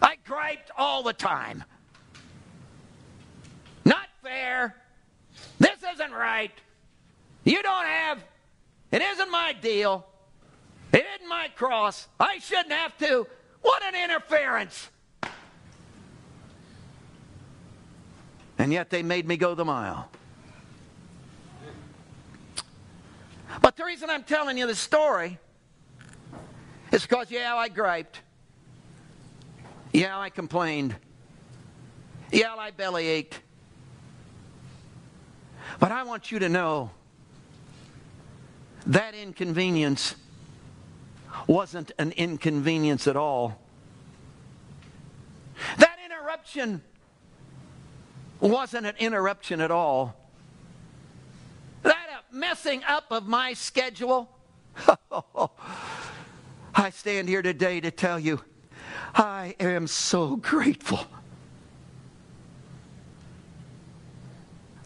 I 0.00 0.16
griped 0.24 0.70
all 0.76 1.02
the 1.02 1.12
time. 1.12 1.64
Not 3.84 4.06
fair. 4.22 4.76
This 5.90 6.00
isn't 6.00 6.12
right. 6.12 6.52
You 7.44 7.62
don't 7.62 7.86
have, 7.86 8.22
it 8.92 9.02
isn't 9.02 9.30
my 9.30 9.54
deal. 9.60 10.06
It 10.92 11.04
isn't 11.16 11.28
my 11.28 11.48
cross. 11.56 12.06
I 12.18 12.38
shouldn't 12.38 12.72
have 12.72 12.96
to. 12.98 13.26
What 13.62 13.82
an 13.82 13.94
interference. 13.94 14.88
And 18.58 18.72
yet 18.72 18.90
they 18.90 19.02
made 19.02 19.26
me 19.26 19.36
go 19.36 19.54
the 19.54 19.64
mile. 19.64 20.08
But 23.62 23.76
the 23.76 23.84
reason 23.84 24.10
I'm 24.10 24.24
telling 24.24 24.58
you 24.58 24.66
the 24.66 24.74
story 24.74 25.38
is 26.92 27.02
because, 27.02 27.30
yeah, 27.30 27.54
I 27.56 27.68
griped. 27.68 28.20
Yeah, 29.92 30.18
I 30.18 30.30
complained. 30.30 30.94
Yeah, 32.30 32.54
I 32.54 32.70
belly 32.70 33.06
ached. 33.06 33.40
But 35.78 35.92
I 35.92 36.02
want 36.02 36.32
you 36.32 36.38
to 36.40 36.48
know 36.48 36.90
that 38.86 39.14
inconvenience 39.14 40.16
wasn't 41.46 41.92
an 41.98 42.12
inconvenience 42.12 43.06
at 43.06 43.16
all. 43.16 43.60
That 45.78 45.98
interruption 46.04 46.82
wasn't 48.40 48.86
an 48.86 48.94
interruption 48.98 49.60
at 49.60 49.70
all. 49.70 50.16
That 51.82 52.10
messing 52.32 52.82
up 52.84 53.06
of 53.10 53.26
my 53.26 53.52
schedule. 53.52 54.30
I 56.74 56.90
stand 56.90 57.28
here 57.28 57.42
today 57.42 57.80
to 57.80 57.90
tell 57.90 58.18
you 58.18 58.40
I 59.14 59.54
am 59.58 59.86
so 59.86 60.36
grateful 60.36 61.06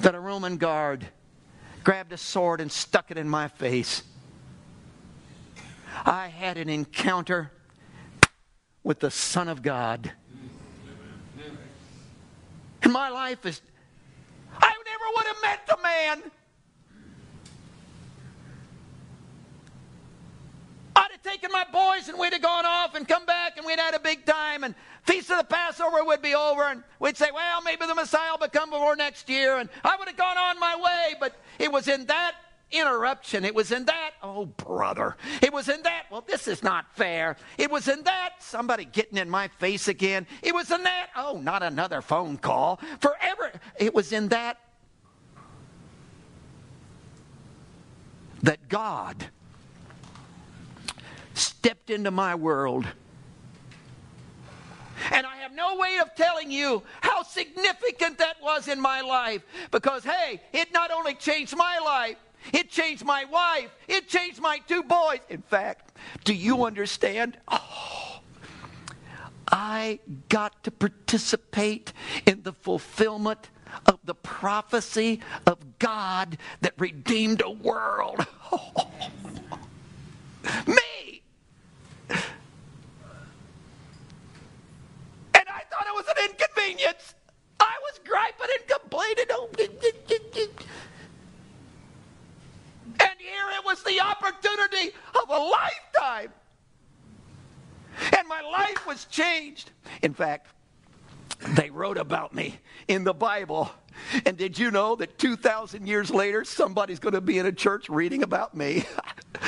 that 0.05 0.15
a 0.15 0.21
Roman 0.21 0.59
guard 0.59 1.07
grabbed 1.83 2.13
a 2.13 2.19
sword 2.19 2.61
and 2.61 2.71
stuck 2.71 3.11
it 3.11 3.17
in 3.17 3.27
my 3.27 3.49
face. 3.49 4.03
I 6.05 6.29
had 6.29 6.59
an 6.59 6.69
encounter 6.69 7.51
with 8.83 9.01
the 9.01 9.11
Son 9.11 9.49
of 9.49 9.63
God. 9.63 10.13
And 12.83 12.93
my 12.93 13.09
life 13.09 13.47
is, 13.47 13.63
I 14.61 14.75
never 14.85 15.05
would 15.17 15.27
have 15.27 15.43
met 15.43 15.67
the 15.67 15.79
man. 15.83 16.23
I'd 20.97 21.13
have 21.13 21.23
taken 21.23 21.51
my 21.51 21.65
boys 21.73 22.11
and 22.11 22.19
we'd 22.19 22.35
have 22.35 22.43
gone 22.43 22.67
off 22.67 22.95
and 22.95 23.09
come 23.09 23.25
back 23.25 23.57
and 23.57 23.65
we'd 23.65 23.79
had 23.79 23.95
a 23.95 24.01
big 24.01 24.27
time 24.27 24.44
the 25.37 25.45
Passover 25.45 26.05
would 26.05 26.23
be 26.23 26.35
over 26.35 26.63
and 26.63 26.83
we'd 26.99 27.17
say, 27.17 27.31
well, 27.33 27.63
maybe 27.63 27.87
the 27.87 27.95
Messiah 27.95 28.33
will 28.41 28.49
come 28.49 28.71
before 28.71 28.97
next 28.97 29.29
year 29.29 29.59
and 29.59 29.69
I 29.83 29.97
would 29.97 30.09
have 30.09 30.17
gone 30.17 30.39
on 30.39 30.59
my 30.59 30.77
way. 30.77 31.15
But 31.21 31.37
it 31.59 31.71
was 31.71 31.89
in 31.89 32.07
that 32.07 32.35
interruption. 32.71 33.45
It 33.45 33.55
was 33.55 33.73
in 33.73 33.85
that, 33.87 34.13
oh, 34.23 34.47
brother. 34.47 35.17
It 35.43 35.53
was 35.53 35.69
in 35.69 35.83
that, 35.83 36.05
well, 36.11 36.25
this 36.27 36.49
is 36.49 36.63
not 36.63 36.87
fair. 36.97 37.37
It 37.59 37.71
was 37.71 37.89
in 37.89 38.03
that, 38.03 38.35
somebody 38.41 38.85
getting 38.85 39.19
in 39.19 39.31
my 39.31 39.49
face 39.49 39.89
again. 39.89 40.27
It 40.43 40.55
was 40.55 40.71
in 40.71 40.83
that, 40.83 41.09
oh, 41.17 41.39
not 41.39 41.63
another 41.63 42.01
phone 42.01 42.37
call. 42.37 42.81
Forever. 43.01 43.53
It 43.79 43.95
was 43.95 44.13
in 44.13 44.29
that 44.29 44.59
that 48.43 48.69
God 48.69 49.31
stepped 51.33 51.89
into 51.89 52.11
my 52.11 52.35
world. 52.35 52.87
And 55.11 55.27
I 55.27 55.37
have 55.37 55.53
no 55.53 55.77
way 55.77 55.99
of 56.01 56.15
telling 56.15 56.51
you 56.51 56.83
how 57.01 57.23
significant 57.23 58.19
that 58.19 58.37
was 58.43 58.69
in 58.69 58.81
my 58.81 59.01
life 59.01 59.43
because, 59.71 60.05
hey, 60.05 60.41
it 60.53 60.73
not 60.73 60.91
only 60.91 61.15
changed 61.15 61.57
my 61.57 61.79
life, 61.85 62.17
it 62.53 62.71
changed 62.71 63.05
my 63.05 63.25
wife. 63.25 63.71
It 63.89 64.09
changed 64.09 64.41
my 64.41 64.59
two 64.67 64.83
boys. 64.83 65.21
In 65.31 65.43
fact, 65.43 65.97
do 66.25 66.35
you 66.35 66.65
understand? 66.65 67.39
Oh, 67.49 68.21
I 69.51 70.01
got 70.29 70.65
to 70.65 70.71
participate 70.71 71.93
in 72.27 72.43
the 72.43 72.53
fulfillment 72.53 73.49
of 73.87 73.99
the 74.05 74.15
prophecy 74.15 75.21
of 75.47 75.79
God 75.79 76.39
that 76.61 76.75
redeemed 76.79 77.43
a 77.45 77.51
world. 77.51 78.27
Oh, 78.53 78.91
me! 80.67 81.23
And 82.09 82.21
I 85.49 85.63
thought 85.71 85.84
it 85.84 85.84
was 85.95 86.07
an 86.09 86.31
inconvenience. 86.31 87.15
I 87.61 87.75
was 87.83 88.01
griping 88.05 88.49
and 88.59 88.69
complaining. 88.69 89.27
Oh, 89.31 89.49
and 93.01 93.13
here 93.19 93.49
it 93.59 93.65
was 93.65 93.83
the 93.83 94.01
opportunity 94.01 94.95
of 95.15 95.29
a 95.29 95.39
lifetime. 95.39 96.33
And 98.17 98.29
my 98.29 98.41
life 98.43 98.87
was 98.87 99.05
changed. 99.07 99.71
In 100.03 100.15
fact, 100.15 100.49
they 101.51 101.71
wrote 101.71 101.97
about 101.97 102.35
me 102.35 102.59
in 102.89 103.05
the 103.05 103.15
Bible. 103.15 103.71
And 104.27 104.37
did 104.37 104.59
you 104.59 104.71
know 104.71 104.97
that 104.97 105.19
2,000 105.19 105.87
years 105.87 106.11
later, 106.11 106.45
somebody's 106.45 106.99
going 106.99 107.15
to 107.15 107.21
be 107.21 107.39
in 107.39 107.47
a 107.47 107.53
church 107.53 107.89
reading 107.89 108.23
about 108.23 108.57
me? 108.57 108.77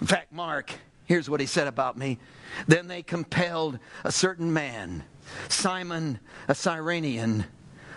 in 0.00 0.06
fact, 0.06 0.32
Mark, 0.32 0.72
here's 1.04 1.28
what 1.28 1.40
he 1.40 1.46
said 1.46 1.66
about 1.66 1.96
me. 1.96 2.18
Then 2.66 2.88
they 2.88 3.02
compelled 3.02 3.78
a 4.04 4.12
certain 4.12 4.52
man, 4.52 5.04
Simon, 5.48 6.18
a 6.48 6.54
Cyrenian, 6.54 7.44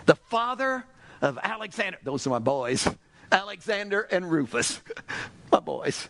the 0.06 0.14
father 0.14 0.84
of 1.20 1.38
Alexander. 1.42 1.98
Those 2.02 2.26
are 2.26 2.30
my 2.30 2.38
boys. 2.38 2.88
Alexander 3.30 4.02
and 4.02 4.30
Rufus, 4.30 4.80
my 5.52 5.60
boys. 5.60 6.08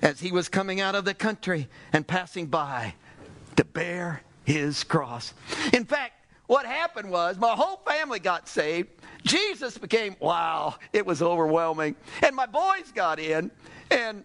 As 0.00 0.18
he 0.18 0.32
was 0.32 0.48
coming 0.48 0.80
out 0.80 0.94
of 0.94 1.04
the 1.04 1.14
country 1.14 1.68
and 1.92 2.06
passing 2.06 2.46
by 2.46 2.94
to 3.56 3.64
bear 3.64 4.22
his 4.44 4.82
cross. 4.82 5.32
In 5.72 5.84
fact, 5.84 6.14
what 6.46 6.66
happened 6.66 7.10
was 7.10 7.38
my 7.38 7.52
whole 7.52 7.80
family 7.86 8.18
got 8.18 8.48
saved. 8.48 8.88
Jesus 9.24 9.78
became, 9.78 10.16
wow, 10.18 10.74
it 10.92 11.06
was 11.06 11.22
overwhelming. 11.22 11.94
And 12.22 12.34
my 12.34 12.46
boys 12.46 12.90
got 12.92 13.20
in, 13.20 13.50
and 13.90 14.24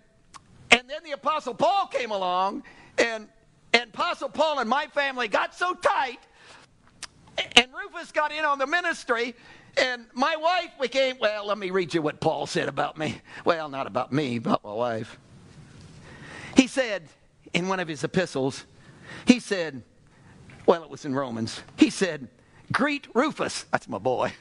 and 0.88 0.94
then 0.94 1.04
the 1.04 1.12
Apostle 1.12 1.54
Paul 1.54 1.88
came 1.88 2.12
along, 2.12 2.64
and 2.98 3.28
and 3.74 3.90
Apostle 3.90 4.30
Paul 4.30 4.60
and 4.60 4.70
my 4.70 4.88
family 4.88 5.28
got 5.28 5.54
so 5.54 5.74
tight 5.74 6.20
and 7.58 7.68
Rufus 7.74 8.14
got 8.14 8.32
in 8.32 8.46
on 8.46 8.58
the 8.58 8.66
ministry, 8.66 9.36
and 9.76 10.06
my 10.14 10.38
wife 10.38 10.72
became, 10.80 11.18
well, 11.20 11.46
let 11.46 11.58
me 11.58 11.72
read 11.72 11.94
you 11.94 12.02
what 12.02 12.22
Paul 12.22 12.48
said 12.48 12.70
about 12.70 12.98
me. 12.98 13.22
Well, 13.44 13.68
not 13.68 13.86
about 13.86 14.14
me, 14.14 14.38
about 14.38 14.64
my 14.64 14.74
wife. 14.74 15.20
He 16.56 16.68
said 16.68 17.04
in 17.54 17.68
one 17.68 17.82
of 17.82 17.90
his 17.90 18.06
epistles, 18.06 18.64
he 19.26 19.42
said, 19.42 19.84
well, 20.66 20.84
it 20.84 20.90
was 20.90 21.04
in 21.04 21.14
Romans, 21.14 21.62
he 21.76 21.90
said, 21.90 22.30
Greet 22.72 23.08
Rufus, 23.14 23.66
that's 23.72 23.90
my 23.90 23.98
boy. 23.98 24.32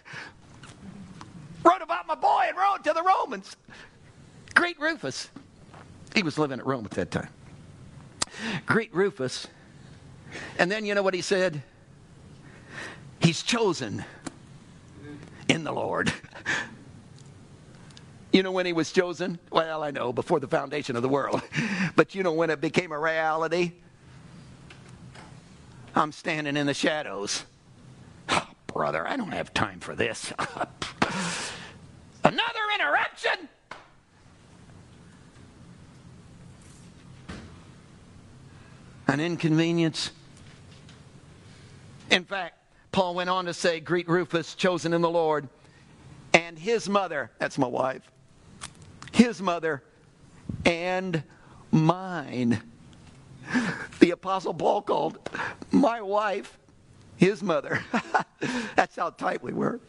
Wrote 1.64 1.82
about 1.82 2.06
my 2.06 2.14
boy 2.14 2.44
and 2.48 2.56
wrote 2.56 2.84
to 2.84 2.92
the 2.92 3.02
Romans. 3.02 3.56
Greet 4.54 4.78
Rufus. 4.78 5.28
He 6.16 6.22
was 6.22 6.38
living 6.38 6.58
at 6.58 6.66
Rome 6.66 6.86
at 6.86 6.92
that 6.92 7.10
time. 7.10 7.28
Greet 8.64 8.92
Rufus. 8.94 9.46
And 10.58 10.70
then 10.72 10.86
you 10.86 10.94
know 10.94 11.02
what 11.02 11.12
he 11.12 11.20
said? 11.20 11.62
He's 13.20 13.42
chosen 13.42 14.02
in 15.48 15.62
the 15.62 15.72
Lord. 15.72 16.12
You 18.32 18.42
know 18.42 18.52
when 18.52 18.66
he 18.66 18.74
was 18.74 18.92
chosen? 18.92 19.38
Well, 19.50 19.82
I 19.82 19.90
know, 19.90 20.12
before 20.12 20.40
the 20.40 20.48
foundation 20.48 20.94
of 20.94 21.00
the 21.00 21.08
world. 21.08 21.40
But 21.96 22.14
you 22.14 22.22
know 22.22 22.34
when 22.34 22.50
it 22.50 22.60
became 22.60 22.92
a 22.92 22.98
reality? 22.98 23.72
I'm 25.94 26.12
standing 26.12 26.54
in 26.58 26.66
the 26.66 26.74
shadows. 26.74 27.44
Oh, 28.28 28.46
brother, 28.66 29.08
I 29.08 29.16
don't 29.16 29.32
have 29.32 29.54
time 29.54 29.80
for 29.80 29.94
this. 29.94 30.34
Another 32.24 32.60
interruption? 32.74 33.48
An 39.16 39.20
inconvenience? 39.20 40.10
In 42.10 42.26
fact, 42.26 42.58
Paul 42.92 43.14
went 43.14 43.30
on 43.30 43.46
to 43.46 43.54
say, 43.54 43.80
Greet 43.80 44.10
Rufus, 44.10 44.54
chosen 44.54 44.92
in 44.92 45.00
the 45.00 45.08
Lord, 45.08 45.48
and 46.34 46.58
his 46.58 46.86
mother, 46.86 47.30
that's 47.38 47.56
my 47.56 47.66
wife, 47.66 48.02
his 49.12 49.40
mother, 49.40 49.82
and 50.66 51.22
mine. 51.72 52.60
The 54.00 54.10
Apostle 54.10 54.52
Paul 54.52 54.82
called 54.82 55.18
my 55.72 56.02
wife 56.02 56.58
his 57.16 57.42
mother. 57.42 57.82
that's 58.76 58.96
how 58.96 59.08
tight 59.08 59.42
we 59.42 59.54
were. 59.54 59.80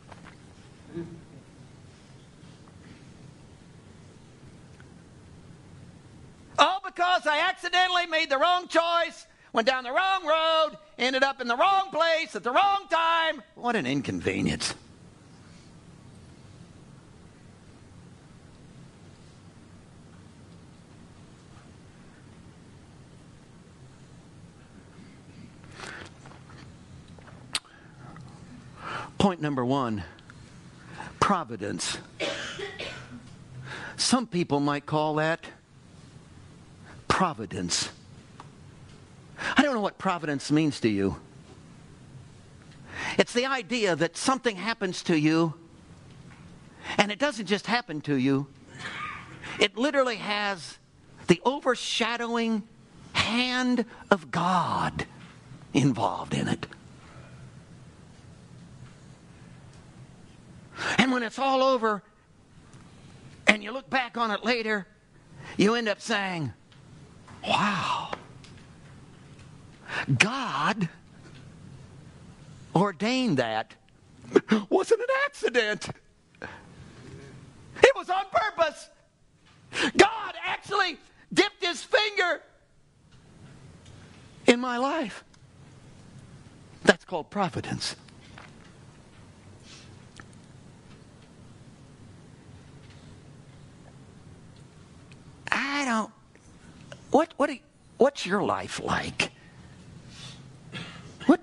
All 6.57 6.79
because 6.97 7.27
I 7.27 7.47
accidentally 7.47 8.07
made 8.07 8.31
the 8.31 8.39
wrong 8.39 8.67
choice, 8.67 9.27
went 9.53 9.67
down 9.67 9.83
the 9.83 9.91
wrong 9.91 10.25
road, 10.25 10.71
ended 10.97 11.21
up 11.21 11.39
in 11.39 11.47
the 11.47 11.55
wrong 11.55 11.91
place 11.91 12.35
at 12.35 12.43
the 12.43 12.49
wrong 12.49 12.87
time. 12.89 13.43
What 13.53 13.75
an 13.75 13.85
inconvenience. 13.85 14.73
Point 29.19 29.39
number 29.39 29.63
one 29.63 30.03
providence. 31.19 31.99
Some 33.97 34.25
people 34.25 34.59
might 34.59 34.87
call 34.87 35.15
that 35.15 35.45
providence. 37.17 37.89
I 39.57 39.63
don't 39.63 39.73
know 39.73 39.81
what 39.81 39.97
providence 39.97 40.51
means 40.51 40.79
to 40.81 40.87
you. 40.87 41.15
It's 43.17 43.33
the 43.33 43.47
idea 43.47 43.95
that 43.95 44.15
something 44.15 44.55
happens 44.55 45.01
to 45.01 45.17
you, 45.17 45.55
and 46.99 47.11
it 47.11 47.17
doesn't 47.17 47.47
just 47.47 47.65
happen 47.65 48.01
to 48.01 48.17
you, 48.17 48.45
it 49.59 49.75
literally 49.75 50.17
has 50.17 50.77
the 51.25 51.41
overshadowing 51.43 52.61
hand 53.13 53.85
of 54.11 54.29
God 54.29 55.07
involved 55.73 56.35
in 56.35 56.47
it. 56.47 56.67
And 60.99 61.11
when 61.11 61.23
it's 61.23 61.39
all 61.39 61.63
over 61.63 62.03
and 63.47 63.63
you 63.63 63.71
look 63.71 63.89
back 63.89 64.17
on 64.17 64.29
it 64.29 64.45
later, 64.45 64.85
you 65.57 65.73
end 65.73 65.89
up 65.89 65.99
saying, 65.99 66.53
Wow, 67.43 68.11
God 70.17 70.89
ordained 72.75 73.37
that. 73.37 73.73
wasn't 74.69 75.01
an 75.01 75.07
accident. 75.25 75.89
It 76.41 77.95
was 77.95 78.09
on 78.09 78.25
purpose. 78.31 78.89
God 79.97 80.33
actually 80.43 80.97
dipped 81.33 81.63
his 81.63 81.83
finger 81.83 82.41
in 84.47 84.59
my 84.59 84.77
life. 84.77 85.23
That's 86.83 87.05
called 87.05 87.29
providence. 87.29 87.95
I 95.51 95.85
don't. 95.85 96.11
What 97.11 97.33
what 97.37 97.49
what's 97.97 98.25
your 98.25 98.43
life 98.43 98.81
like? 98.83 99.31
What 101.25 101.39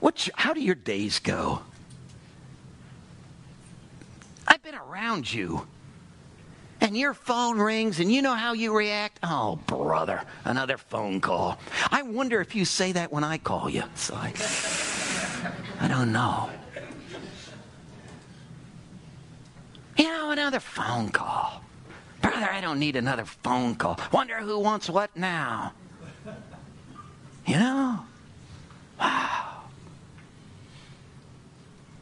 what 0.00 0.28
how 0.34 0.52
do 0.52 0.60
your 0.60 0.74
days 0.74 1.18
go? 1.18 1.62
I've 4.46 4.62
been 4.62 4.74
around 4.74 5.32
you. 5.32 5.66
And 6.78 6.96
your 6.96 7.14
phone 7.14 7.58
rings 7.58 8.00
and 8.00 8.12
you 8.12 8.22
know 8.22 8.34
how 8.34 8.52
you 8.52 8.76
react? 8.76 9.18
Oh, 9.22 9.56
brother, 9.66 10.22
another 10.44 10.76
phone 10.76 11.20
call. 11.20 11.58
I 11.90 12.02
wonder 12.02 12.40
if 12.40 12.54
you 12.54 12.64
say 12.64 12.92
that 12.92 13.10
when 13.10 13.24
I 13.24 13.38
call 13.38 13.70
you. 13.70 13.82
So 13.94 14.14
I, 14.14 14.32
I 15.80 15.88
don't 15.88 16.12
know. 16.12 16.50
You 19.96 20.04
know, 20.04 20.30
another 20.30 20.60
phone 20.60 21.08
call. 21.08 21.62
Brother, 22.36 22.52
I 22.52 22.60
don't 22.60 22.78
need 22.78 22.96
another 22.96 23.24
phone 23.24 23.76
call. 23.76 23.98
Wonder 24.12 24.36
who 24.36 24.58
wants 24.58 24.90
what 24.90 25.16
now? 25.16 25.72
You 27.46 27.56
know? 27.56 28.00
Wow. 29.00 29.62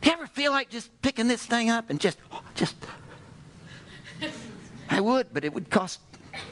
Do 0.01 0.09
you 0.09 0.13
ever 0.17 0.27
feel 0.27 0.51
like 0.51 0.71
just 0.71 0.91
picking 1.03 1.29
this 1.29 1.47
thing 1.47 1.71
up 1.71 1.89
and 1.89 2.01
just, 2.01 2.19
just. 2.57 2.75
I 4.91 5.01
would, 5.01 5.33
but 5.33 5.45
it 5.45 5.55
would 5.55 5.71
cost 5.71 6.01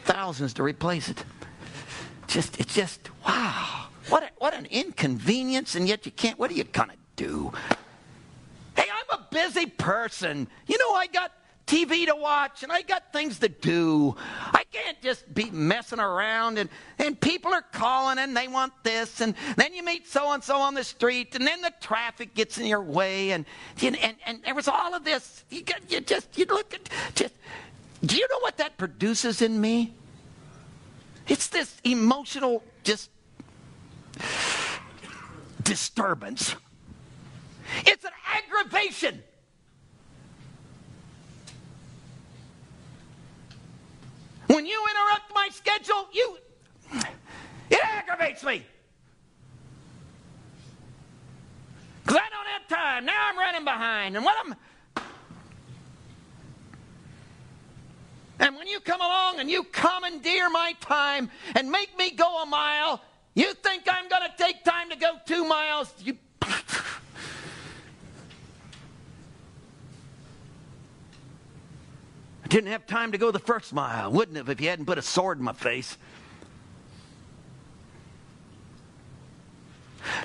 thousands 0.04 0.54
to 0.54 0.62
replace 0.62 1.08
it. 1.08 1.24
Just, 2.28 2.60
it's 2.60 2.76
just, 2.76 3.10
wow. 3.26 3.86
What, 4.08 4.22
a, 4.22 4.30
what 4.38 4.54
an 4.54 4.66
inconvenience, 4.66 5.74
and 5.74 5.88
yet 5.88 6.06
you 6.06 6.12
can't. 6.12 6.38
What 6.38 6.52
are 6.52 6.54
you 6.54 6.62
going 6.62 6.90
to 6.90 6.96
do? 7.16 7.52
Hey, 8.76 8.86
I'm 8.88 9.18
a 9.18 9.26
busy 9.32 9.66
person. 9.66 10.46
You 10.68 10.78
know, 10.78 10.94
I 10.94 11.08
got 11.08 11.32
TV 11.72 12.04
to 12.04 12.14
watch 12.14 12.62
and 12.62 12.70
I 12.70 12.82
got 12.82 13.14
things 13.14 13.38
to 13.38 13.48
do. 13.48 14.14
I 14.52 14.62
can't 14.70 15.00
just 15.00 15.32
be 15.32 15.50
messing 15.50 16.00
around 16.00 16.58
and, 16.58 16.68
and 16.98 17.18
people 17.18 17.50
are 17.54 17.64
calling 17.72 18.18
and 18.18 18.36
they 18.36 18.46
want 18.46 18.74
this 18.82 19.22
and 19.22 19.34
then 19.56 19.72
you 19.72 19.82
meet 19.82 20.06
so 20.06 20.32
and 20.32 20.44
so 20.44 20.58
on 20.58 20.74
the 20.74 20.84
street 20.84 21.34
and 21.34 21.46
then 21.46 21.62
the 21.62 21.72
traffic 21.80 22.34
gets 22.34 22.58
in 22.58 22.66
your 22.66 22.82
way 22.82 23.30
and 23.30 23.46
and, 23.80 23.96
and, 24.26 24.42
there 24.44 24.54
was 24.54 24.68
all 24.68 24.94
of 24.94 25.04
this. 25.04 25.44
You, 25.48 25.62
got, 25.62 25.90
you 25.90 26.00
just 26.00 26.36
you 26.36 26.44
look 26.44 26.74
at 26.74 26.90
just 27.14 27.32
do 28.04 28.16
you 28.16 28.26
know 28.28 28.40
what 28.40 28.58
that 28.58 28.76
produces 28.76 29.40
in 29.40 29.58
me? 29.58 29.94
It's 31.26 31.46
this 31.48 31.74
emotional 31.84 32.62
just 32.84 33.08
disturbance. 35.62 36.54
It's 37.86 38.04
an 38.04 38.10
aggravation. 38.26 39.22
When 44.52 44.66
you 44.66 44.84
interrupt 44.90 45.34
my 45.34 45.48
schedule, 45.50 46.08
you 46.12 46.36
it 47.70 47.80
aggravates 47.82 48.44
me. 48.44 48.62
Because 52.02 52.18
I 52.18 52.28
don't 52.28 52.46
have 52.48 52.68
time. 52.68 53.06
Now 53.06 53.30
I'm 53.30 53.38
running 53.38 53.64
behind. 53.64 54.14
And 54.14 54.24
what 54.26 54.36
I'm 54.44 54.54
And 58.40 58.56
when 58.56 58.66
you 58.66 58.80
come 58.80 59.00
along 59.00 59.40
and 59.40 59.50
you 59.50 59.62
commandeer 59.62 60.50
my 60.50 60.74
time 60.80 61.30
and 61.54 61.70
make 61.70 61.96
me 61.96 62.10
go 62.10 62.42
a 62.42 62.46
mile, 62.46 63.00
you 63.34 63.54
think 63.54 63.84
I'm 63.88 64.08
going 64.08 64.28
to 64.30 64.36
take 64.36 64.64
time 64.64 64.90
to 64.90 64.96
go 64.96 65.14
two 65.24 65.46
miles? 65.46 65.94
You 66.00 66.18
Didn't 72.52 72.70
have 72.70 72.86
time 72.86 73.12
to 73.12 73.18
go 73.18 73.30
the 73.30 73.38
first 73.38 73.72
mile. 73.72 74.12
Wouldn't 74.12 74.36
have 74.36 74.50
if 74.50 74.60
you 74.60 74.68
hadn't 74.68 74.84
put 74.84 74.98
a 74.98 75.02
sword 75.02 75.38
in 75.38 75.44
my 75.44 75.54
face. 75.54 75.96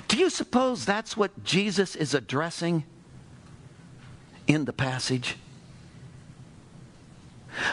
Do 0.08 0.18
you 0.18 0.28
suppose 0.28 0.84
that's 0.84 1.16
what 1.16 1.42
Jesus 1.42 1.96
is 1.96 2.12
addressing 2.12 2.84
in 4.46 4.66
the 4.66 4.74
passage? 4.74 5.36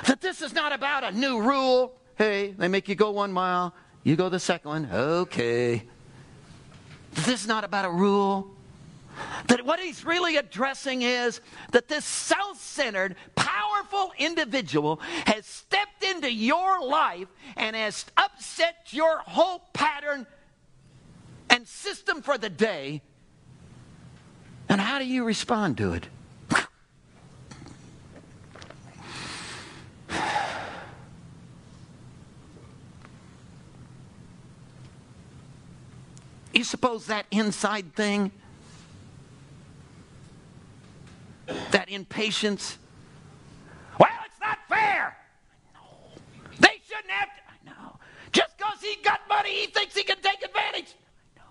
That 0.08 0.22
this 0.22 0.42
is 0.42 0.54
not 0.54 0.72
about 0.72 1.04
a 1.04 1.12
new 1.12 1.42
rule. 1.42 1.94
Hey, 2.18 2.52
they 2.58 2.70
make 2.70 2.88
you 2.88 2.96
go 2.96 3.12
one 3.12 3.34
mile, 3.34 3.76
you 4.06 4.16
go 4.16 4.30
the 4.30 4.40
second 4.40 4.70
one. 4.70 4.90
Okay. 4.90 5.84
This 7.12 7.28
is 7.28 7.46
not 7.46 7.66
about 7.66 7.84
a 7.84 7.90
rule. 7.90 8.55
That 9.48 9.66
what 9.66 9.80
he's 9.80 10.06
really 10.06 10.38
addressing 10.38 11.02
is 11.02 11.42
that 11.72 11.88
this 11.88 12.06
self 12.06 12.60
centered, 12.60 13.16
powerful 13.36 14.12
individual 14.18 15.00
has 15.26 15.46
stepped 15.46 16.04
into 16.04 16.32
your 16.32 16.84
life 16.84 17.28
and 17.56 17.76
has 17.76 18.06
upset 18.18 18.88
your 18.92 19.20
whole 19.20 19.62
pattern 19.74 20.26
and 21.50 21.68
system 21.68 22.22
for 22.22 22.38
the 22.38 22.50
day. 22.50 23.02
And 24.68 24.82
how 24.82 25.00
do 25.00 25.06
you 25.06 25.24
respond 25.24 25.78
to 25.78 25.94
it? 25.94 26.08
You 36.54 36.64
suppose 36.64 37.08
that 37.08 37.26
inside 37.32 37.96
thing, 37.96 38.32
that 41.76 41.90
impatience, 41.90 42.78
well, 44.00 44.08
it's 44.26 44.40
not 44.40 44.58
fair. 44.70 45.18
They 46.58 46.80
shouldn't 46.88 47.12
have 47.12 47.28
to. 47.28 47.42
I 47.50 47.70
know. 47.70 47.98
Just 48.32 48.58
because 48.58 48.80
he 48.80 48.96
got 49.04 49.20
money, 49.28 49.50
he 49.50 49.66
thinks 49.68 49.94
he 49.94 50.04
can 50.04 50.16
take 50.22 50.42
advantage. 50.42 50.96
I 51.36 51.40
know. 51.40 51.46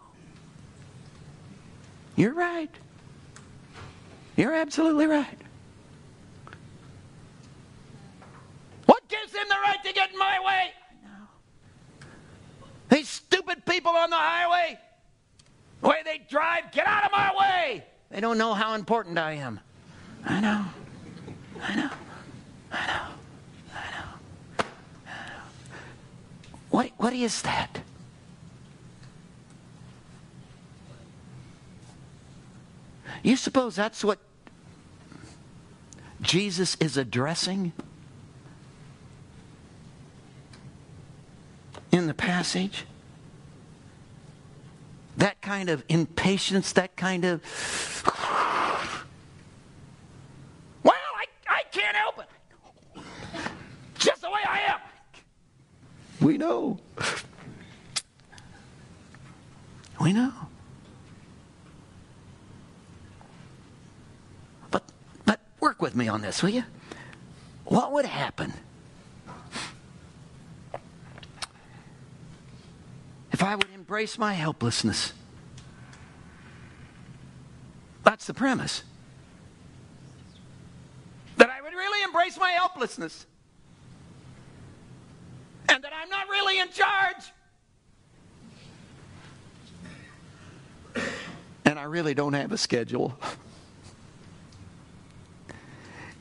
You're 2.17 2.33
right. 2.33 2.71
You're 4.37 4.55
absolutely 4.55 5.07
right. 5.07 5.39
What 8.87 9.07
gives 9.09 9.35
him 9.35 9.47
the 9.47 9.57
right 9.63 9.85
to 9.85 9.93
get 9.93 10.11
in 10.11 10.19
my 10.19 10.41
way? 10.41 10.73
I 10.91 11.07
know. 11.07 11.27
These 12.89 13.11
stupid 13.11 13.67
people 13.67 13.93
on 13.93 14.09
the 14.09 14.17
highway, 14.17 14.79
the 15.83 15.89
way 15.89 16.01
they 16.03 16.23
drive, 16.31 16.73
get 16.73 16.87
out 16.87 17.05
of 17.05 17.13
my 17.13 17.31
way. 17.39 17.85
They 18.09 18.21
don't 18.21 18.39
know 18.39 18.55
how 18.55 18.73
important 18.73 19.19
I 19.19 19.33
am. 19.35 19.61
I 20.27 20.41
know. 20.41 20.65
I 21.63 21.75
know. 21.77 21.91
I 22.73 22.87
know. 22.87 23.03
I 23.73 23.91
know. 23.91 24.65
I 25.07 25.29
know. 25.29 25.43
What, 26.71 26.91
what 26.97 27.13
is 27.13 27.43
that? 27.43 27.81
You 33.25 33.37
suppose 33.37 33.75
that's 33.75 34.05
what 34.05 34.19
Jesus 36.21 36.77
is 36.79 36.99
addressing 36.99 37.73
in 41.91 42.07
the 42.07 42.13
passage? 42.13 42.85
That 45.17 45.41
kind 45.41 45.71
of 45.71 45.85
impatience, 45.89 46.73
that 46.73 46.97
kind 46.97 47.25
of. 47.25 47.41
Well, 50.83 50.95
I, 50.95 51.25
I 51.49 51.63
can't 51.73 51.97
help 51.97 52.19
it. 52.19 53.03
Just 53.99 54.21
the 54.21 54.31
way 54.31 54.41
I 54.47 54.61
am. 54.67 54.81
We 56.25 56.39
know. 56.39 56.79
We 60.01 60.15
know. 60.15 60.33
But 64.71 64.85
but 65.27 65.41
work 65.61 65.83
with 65.83 65.95
me 65.95 66.09
on 66.09 66.23
this, 66.23 66.43
will 66.43 66.49
you? 66.49 66.65
What 67.67 67.93
would 67.93 68.07
happen 68.07 68.55
if 73.31 73.43
I 73.43 73.55
would 73.55 73.69
embrace 73.75 74.17
my 74.17 74.33
helplessness? 74.33 75.13
That's 78.03 78.27
the 78.27 78.35
premise. 78.35 78.83
That 81.37 81.51
I 81.51 81.61
would 81.61 81.75
really 81.75 82.03
embrace 82.03 82.39
my 82.39 82.53
helplessness. 82.53 83.27
And 85.69 85.83
that 85.83 85.93
I'm 85.95 86.09
not 86.09 86.29
really 86.29 86.61
in 86.61 86.69
charge. 86.71 87.33
And 91.65 91.79
I 91.79 91.85
really 91.85 92.15
don't 92.15 92.35
have 92.35 92.53
a 92.53 92.59
schedule. 92.59 93.19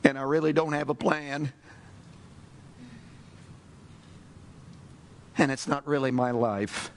And 0.02 0.18
I 0.18 0.22
really 0.22 0.52
don't 0.52 0.72
have 0.72 0.88
a 0.88 0.94
plan. 0.94 1.52
And 5.36 5.50
it's 5.50 5.66
not 5.66 5.86
really 5.86 6.10
my 6.10 6.30
life. 6.30 6.90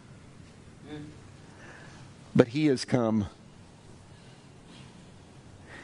But 2.35 2.49
He 2.49 2.67
has 2.67 2.85
come. 2.85 3.27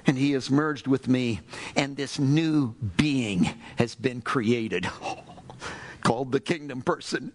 And 0.06 0.18
He 0.18 0.32
has 0.32 0.50
merged 0.50 0.88
with 0.88 1.08
me. 1.08 1.42
And 1.76 1.98
this 1.98 2.20
new 2.20 2.76
being 2.98 3.50
has 3.78 3.96
been 3.96 4.22
created 4.22 4.88
called 6.04 6.32
the 6.32 6.40
kingdom 6.40 6.82
person. 6.82 7.32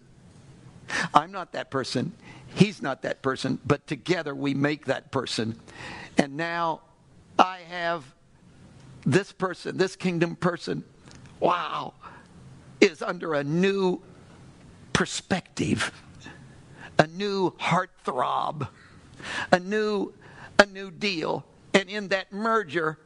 I'm 1.13 1.31
not 1.31 1.51
that 1.53 1.69
person. 1.69 2.13
He's 2.55 2.81
not 2.81 3.03
that 3.03 3.21
person. 3.21 3.59
But 3.65 3.85
together 3.87 4.33
we 4.33 4.53
make 4.53 4.85
that 4.85 5.11
person. 5.11 5.59
And 6.17 6.37
now 6.37 6.81
I 7.37 7.59
have 7.69 8.03
this 9.05 9.31
person, 9.31 9.77
this 9.77 9.95
kingdom 9.95 10.35
person, 10.35 10.83
wow, 11.39 11.93
is 12.81 13.01
under 13.01 13.33
a 13.33 13.43
new 13.43 14.01
perspective, 14.93 15.91
a 16.97 17.07
new 17.07 17.51
heartthrob, 17.51 18.67
a 19.51 19.59
new, 19.59 20.13
a 20.57 20.65
new 20.65 20.91
deal. 20.91 21.45
And 21.73 21.89
in 21.89 22.09
that 22.09 22.31
merger, 22.31 22.97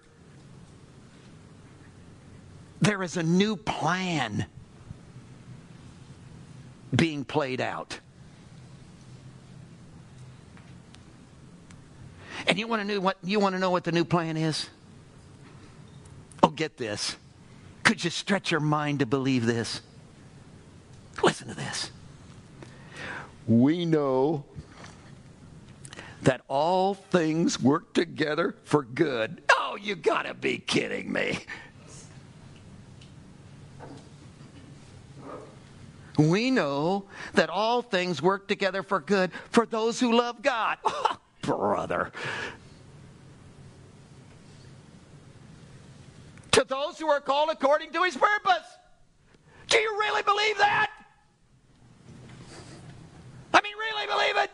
there 2.81 3.03
is 3.03 3.17
a 3.17 3.23
new 3.23 3.55
plan 3.55 4.45
being 6.95 7.23
played 7.25 7.61
out. 7.61 7.99
And 12.47 12.59
you 12.59 12.67
want 12.67 12.81
to 12.81 12.87
know 12.87 12.99
what 12.99 13.17
you 13.23 13.39
want 13.39 13.55
to 13.55 13.59
know 13.59 13.71
what 13.71 13.83
the 13.83 13.91
new 13.91 14.05
plan 14.05 14.37
is? 14.37 14.69
Oh, 16.41 16.49
get 16.49 16.77
this. 16.77 17.15
Could 17.83 18.03
you 18.03 18.09
stretch 18.09 18.51
your 18.51 18.59
mind 18.59 18.99
to 18.99 19.05
believe 19.05 19.45
this? 19.45 19.81
Listen 21.23 21.47
to 21.47 21.55
this. 21.55 21.91
We 23.47 23.85
know 23.85 24.45
that 26.21 26.41
all 26.47 26.93
things 26.93 27.59
work 27.61 27.93
together 27.93 28.55
for 28.63 28.83
good. 28.83 29.41
Oh, 29.51 29.77
you 29.81 29.95
gotta 29.95 30.33
be 30.33 30.57
kidding 30.57 31.11
me. 31.11 31.39
We 36.17 36.51
know 36.51 37.05
that 37.33 37.49
all 37.49 37.81
things 37.81 38.21
work 38.21 38.47
together 38.47 38.83
for 38.83 38.99
good 38.99 39.31
for 39.49 39.65
those 39.65 39.99
who 39.99 40.13
love 40.13 40.41
God. 40.41 40.77
Oh, 41.45 41.57
brother. 41.57 42.09
To 46.51 46.63
those 46.63 46.97
who 46.97 47.09
are 47.09 47.19
called 47.19 47.49
according 47.51 47.91
to 47.91 48.03
his 48.03 48.15
purpose. 48.15 48.63
Do 49.67 49.77
you 49.77 49.97
really 49.99 50.23
believe 50.23 50.57
that? 50.59 50.89
I 53.53 53.61
mean, 53.61 53.73
really 53.77 54.07
believe 54.07 54.37
it? 54.37 54.51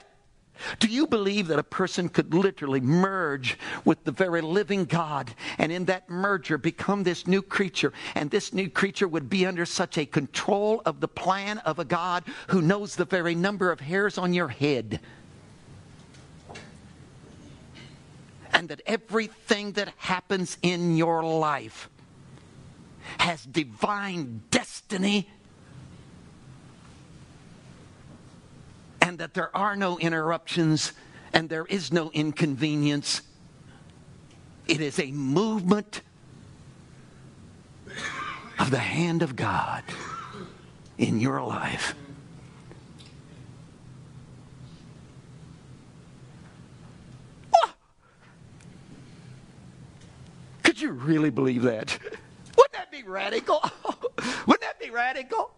Do 0.79 0.87
you 0.87 1.07
believe 1.07 1.47
that 1.47 1.59
a 1.59 1.63
person 1.63 2.09
could 2.09 2.33
literally 2.33 2.81
merge 2.81 3.57
with 3.85 4.03
the 4.03 4.11
very 4.11 4.41
living 4.41 4.85
God 4.85 5.33
and 5.57 5.71
in 5.71 5.85
that 5.85 6.09
merger 6.09 6.57
become 6.57 7.03
this 7.03 7.27
new 7.27 7.41
creature? 7.41 7.93
And 8.15 8.29
this 8.29 8.53
new 8.53 8.69
creature 8.69 9.07
would 9.07 9.29
be 9.29 9.45
under 9.45 9.65
such 9.65 9.97
a 9.97 10.05
control 10.05 10.81
of 10.85 10.99
the 10.99 11.07
plan 11.07 11.59
of 11.59 11.79
a 11.79 11.85
God 11.85 12.23
who 12.47 12.61
knows 12.61 12.95
the 12.95 13.05
very 13.05 13.35
number 13.35 13.71
of 13.71 13.79
hairs 13.79 14.17
on 14.17 14.33
your 14.33 14.49
head. 14.49 14.99
And 18.51 18.69
that 18.69 18.81
everything 18.85 19.73
that 19.73 19.93
happens 19.97 20.57
in 20.61 20.97
your 20.97 21.23
life 21.23 21.89
has 23.19 23.43
divine 23.45 24.41
destiny 24.51 25.29
and 29.09 29.17
that 29.17 29.33
there 29.33 29.49
are 29.57 29.75
no 29.75 29.97
interruptions 29.97 30.93
and 31.33 31.49
there 31.49 31.65
is 31.65 31.91
no 31.91 32.11
inconvenience. 32.11 33.23
It 34.67 34.81
is 34.81 34.99
a 34.99 35.11
movement 35.11 36.03
of 38.59 38.69
the 38.69 38.77
hand 38.77 39.23
of 39.23 39.35
God 39.35 39.83
in 40.99 41.19
your 41.19 41.41
life. 41.41 41.95
Could 50.61 50.79
you 50.79 50.91
really 50.91 51.31
believe 51.31 51.63
that? 51.63 51.97
Wouldn't 52.57 52.73
that 52.73 52.91
be 52.91 53.01
radical? 53.01 53.63
Wouldn't 54.45 54.61
that 54.61 54.79
be 54.79 54.91
radical? 54.91 55.49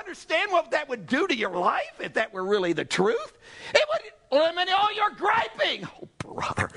Understand 0.00 0.50
what 0.50 0.70
that 0.70 0.88
would 0.88 1.06
do 1.06 1.26
to 1.26 1.34
your 1.34 1.54
life 1.56 2.00
if 2.00 2.14
that 2.14 2.32
were 2.32 2.44
really 2.44 2.72
the 2.72 2.84
truth? 2.84 3.38
It 3.74 3.84
would 3.92 4.40
eliminate 4.40 4.74
all 4.74 4.92
your 4.94 5.10
griping. 5.10 5.86
Oh, 6.02 6.08
brother. 6.18 6.70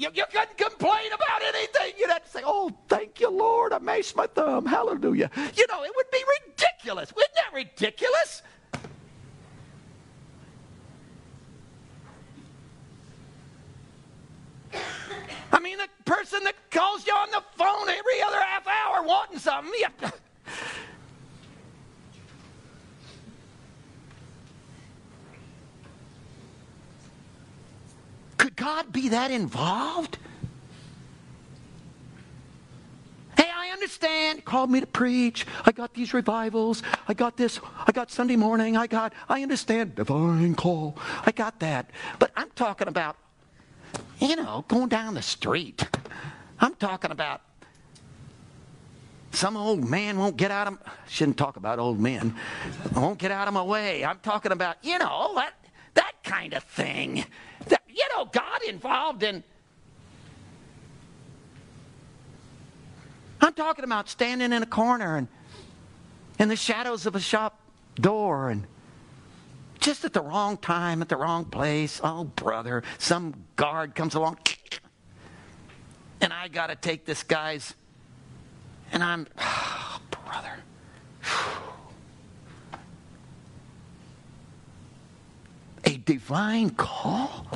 You, 0.00 0.08
you 0.14 0.24
couldn't 0.32 0.56
complain 0.56 1.12
about 1.12 1.42
anything. 1.54 1.92
You'd 1.98 2.08
have 2.08 2.24
to 2.24 2.30
say, 2.30 2.40
Oh, 2.42 2.74
thank 2.88 3.20
you, 3.20 3.28
Lord. 3.28 3.74
I 3.74 3.78
maced 3.78 4.16
my 4.16 4.26
thumb. 4.26 4.64
Hallelujah. 4.64 5.30
You 5.36 5.66
know, 5.68 5.84
it 5.84 5.92
would 5.94 6.10
be 6.10 6.24
ridiculous. 6.48 7.10
Isn't 7.10 7.34
that 7.34 7.52
ridiculous? 7.52 8.42
I 15.52 15.58
mean, 15.60 15.76
the 15.76 15.88
person 16.06 16.44
that 16.44 16.54
calls 16.70 17.06
you 17.06 17.12
on 17.12 17.30
the 17.30 17.42
phone 17.56 17.90
every 17.90 18.22
other 18.26 18.40
half 18.40 18.66
hour 18.66 19.02
wanting 19.02 19.38
something. 19.38 19.72
God 28.60 28.92
be 28.92 29.08
that 29.08 29.30
involved? 29.30 30.18
Hey, 33.34 33.48
I 33.50 33.70
understand. 33.70 34.44
Called 34.44 34.70
me 34.70 34.80
to 34.80 34.86
preach. 34.86 35.46
I 35.64 35.72
got 35.72 35.94
these 35.94 36.12
revivals. 36.12 36.82
I 37.08 37.14
got 37.14 37.38
this. 37.38 37.58
I 37.86 37.92
got 37.92 38.10
Sunday 38.10 38.36
morning. 38.36 38.76
I 38.76 38.86
got, 38.86 39.14
I 39.30 39.42
understand 39.42 39.94
divine 39.94 40.54
call. 40.56 40.98
I 41.24 41.30
got 41.30 41.58
that. 41.60 41.88
But 42.18 42.32
I'm 42.36 42.50
talking 42.50 42.86
about, 42.86 43.16
you 44.18 44.36
know, 44.36 44.66
going 44.68 44.90
down 44.90 45.14
the 45.14 45.22
street. 45.22 45.88
I'm 46.60 46.74
talking 46.74 47.12
about 47.12 47.40
some 49.32 49.56
old 49.56 49.88
man 49.88 50.18
won't 50.18 50.36
get 50.36 50.50
out 50.50 50.66
of 50.66 50.78
shouldn't 51.08 51.38
talk 51.38 51.56
about 51.56 51.78
old 51.78 51.98
men 51.98 52.34
won't 52.94 53.18
get 53.18 53.30
out 53.30 53.46
of 53.46 53.54
my 53.54 53.62
way 53.62 54.04
i'm 54.04 54.18
talking 54.18 54.50
about 54.50 54.76
you 54.82 54.98
know 54.98 55.32
that 55.36 55.54
that 55.94 56.14
kind 56.24 56.52
of 56.52 56.64
thing 56.64 57.24
know, 58.14 58.24
God 58.26 58.62
involved 58.68 59.22
in. 59.22 59.42
I'm 63.40 63.54
talking 63.54 63.84
about 63.84 64.08
standing 64.08 64.52
in 64.52 64.62
a 64.62 64.66
corner 64.66 65.16
and 65.16 65.28
in 66.38 66.48
the 66.48 66.56
shadows 66.56 67.06
of 67.06 67.14
a 67.16 67.20
shop 67.20 67.58
door 67.94 68.50
and 68.50 68.66
just 69.78 70.04
at 70.04 70.12
the 70.12 70.20
wrong 70.20 70.58
time, 70.58 71.00
at 71.00 71.08
the 71.08 71.16
wrong 71.16 71.46
place. 71.46 72.00
Oh, 72.04 72.24
brother, 72.24 72.82
some 72.98 73.44
guard 73.56 73.94
comes 73.94 74.14
along 74.14 74.38
and 76.20 76.32
I 76.32 76.48
got 76.48 76.66
to 76.68 76.76
take 76.76 77.04
this 77.04 77.22
guy's. 77.22 77.74
And 78.92 79.02
I'm, 79.02 79.26
oh, 79.38 80.00
brother. 80.10 80.52
a 85.84 85.96
divine 85.98 86.70
call? 86.70 87.46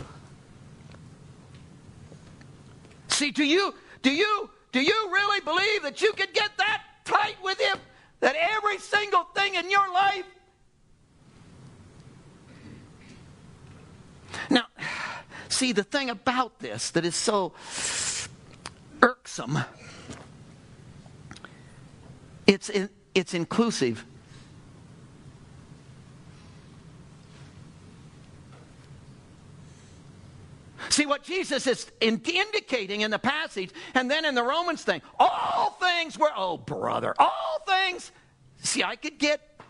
See, 3.24 3.30
do 3.30 3.44
you 3.44 3.72
do 4.02 4.12
you 4.12 4.50
do 4.70 4.82
you 4.82 5.08
really 5.10 5.40
believe 5.40 5.82
that 5.82 6.02
you 6.02 6.12
could 6.12 6.34
get 6.34 6.50
that 6.58 6.82
tight 7.06 7.37
with 7.42 7.58
him? 7.58 7.78
That 8.20 8.37
every 8.38 8.76
single 8.76 9.24
thing 9.34 9.54
in 9.54 9.70
your 9.70 9.90
life? 9.90 10.26
Now, 14.50 14.66
see 15.48 15.72
the 15.72 15.84
thing 15.84 16.10
about 16.10 16.58
this 16.58 16.90
that 16.90 17.06
is 17.06 17.16
so 17.16 17.54
irksome 19.00 19.58
it's 22.46 22.68
in, 22.68 22.90
it's 23.14 23.32
inclusive 23.32 24.04
See 30.94 31.07
what 31.07 31.24
Jesus 31.24 31.66
is 31.66 31.90
indicating 32.00 33.00
in 33.00 33.11
the 33.11 33.18
passage 33.18 33.70
and 33.94 34.09
then 34.09 34.24
in 34.24 34.37
the 34.37 34.44
Romans 34.44 34.85
thing. 34.85 35.02
All 35.18 35.76
things 35.80 36.16
were, 36.16 36.30
oh, 36.37 36.57
brother, 36.57 37.12
all 37.18 37.59
things. 37.66 38.12
See, 38.62 38.85
I 38.85 38.94
could 38.94 39.18
get 39.18 39.61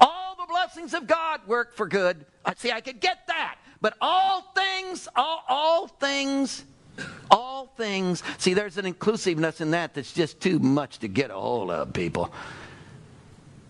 all 0.00 0.34
the 0.34 0.46
blessings 0.48 0.92
of 0.92 1.06
God 1.06 1.46
work 1.46 1.76
for 1.76 1.86
good. 1.86 2.26
See, 2.56 2.72
I 2.72 2.80
could 2.80 2.98
get 2.98 3.28
that. 3.28 3.58
But 3.80 3.96
all 4.00 4.42
things, 4.56 5.06
all, 5.14 5.44
all 5.48 5.86
things, 5.86 6.64
all 7.30 7.66
things. 7.76 8.24
See, 8.38 8.52
there's 8.52 8.76
an 8.76 8.86
inclusiveness 8.86 9.60
in 9.60 9.70
that 9.70 9.94
that's 9.94 10.12
just 10.12 10.40
too 10.40 10.58
much 10.58 10.98
to 10.98 11.06
get 11.06 11.30
a 11.30 11.34
hold 11.34 11.70
of, 11.70 11.92
people. 11.92 12.34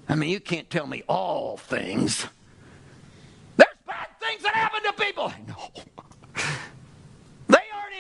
I 0.09 0.15
mean, 0.15 0.31
you 0.31 0.41
can't 0.41 0.71
tell 0.71 0.87
me 0.87 1.03
all 1.07 1.59
things. 1.59 2.27
There's 3.59 3.69
bad 3.87 4.09
things 4.19 4.43
that 4.45 4.55
happen 4.55 4.83
to 4.85 4.93
people. 4.95 5.31
No 5.47 5.71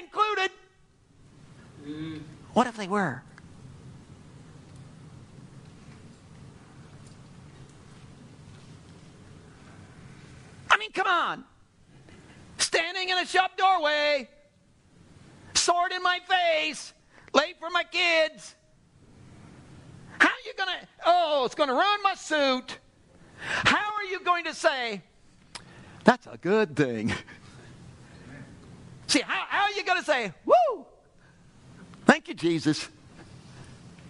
included. 0.00 0.50
What 2.52 2.66
if 2.66 2.76
they 2.76 2.88
were? 2.88 3.22
I 10.70 10.76
mean, 10.78 10.92
come 10.92 11.06
on. 11.06 11.44
Standing 12.58 13.08
in 13.08 13.18
a 13.18 13.26
shop 13.26 13.56
doorway, 13.56 14.28
sword 15.54 15.92
in 15.92 16.02
my 16.02 16.18
face, 16.28 16.92
late 17.34 17.56
for 17.58 17.70
my 17.70 17.84
kids. 17.84 18.54
How 20.18 20.28
are 20.28 20.44
you 20.44 20.52
going 20.56 20.78
to, 20.80 20.88
oh, 21.06 21.44
it's 21.46 21.54
going 21.54 21.68
to 21.68 21.74
ruin 21.74 22.02
my 22.02 22.14
suit. 22.14 22.78
How 23.40 23.94
are 23.94 24.04
you 24.04 24.20
going 24.22 24.44
to 24.44 24.54
say, 24.54 25.02
that's 26.04 26.26
a 26.26 26.36
good 26.36 26.76
thing? 26.76 27.12
See, 29.06 29.22
how, 29.22 29.46
how 29.80 29.92
are 29.92 29.96
you 29.96 30.04
going 30.04 30.04
to 30.04 30.04
say, 30.04 30.32
woo? 30.44 30.84
Thank 32.04 32.28
you, 32.28 32.34
Jesus. 32.34 32.88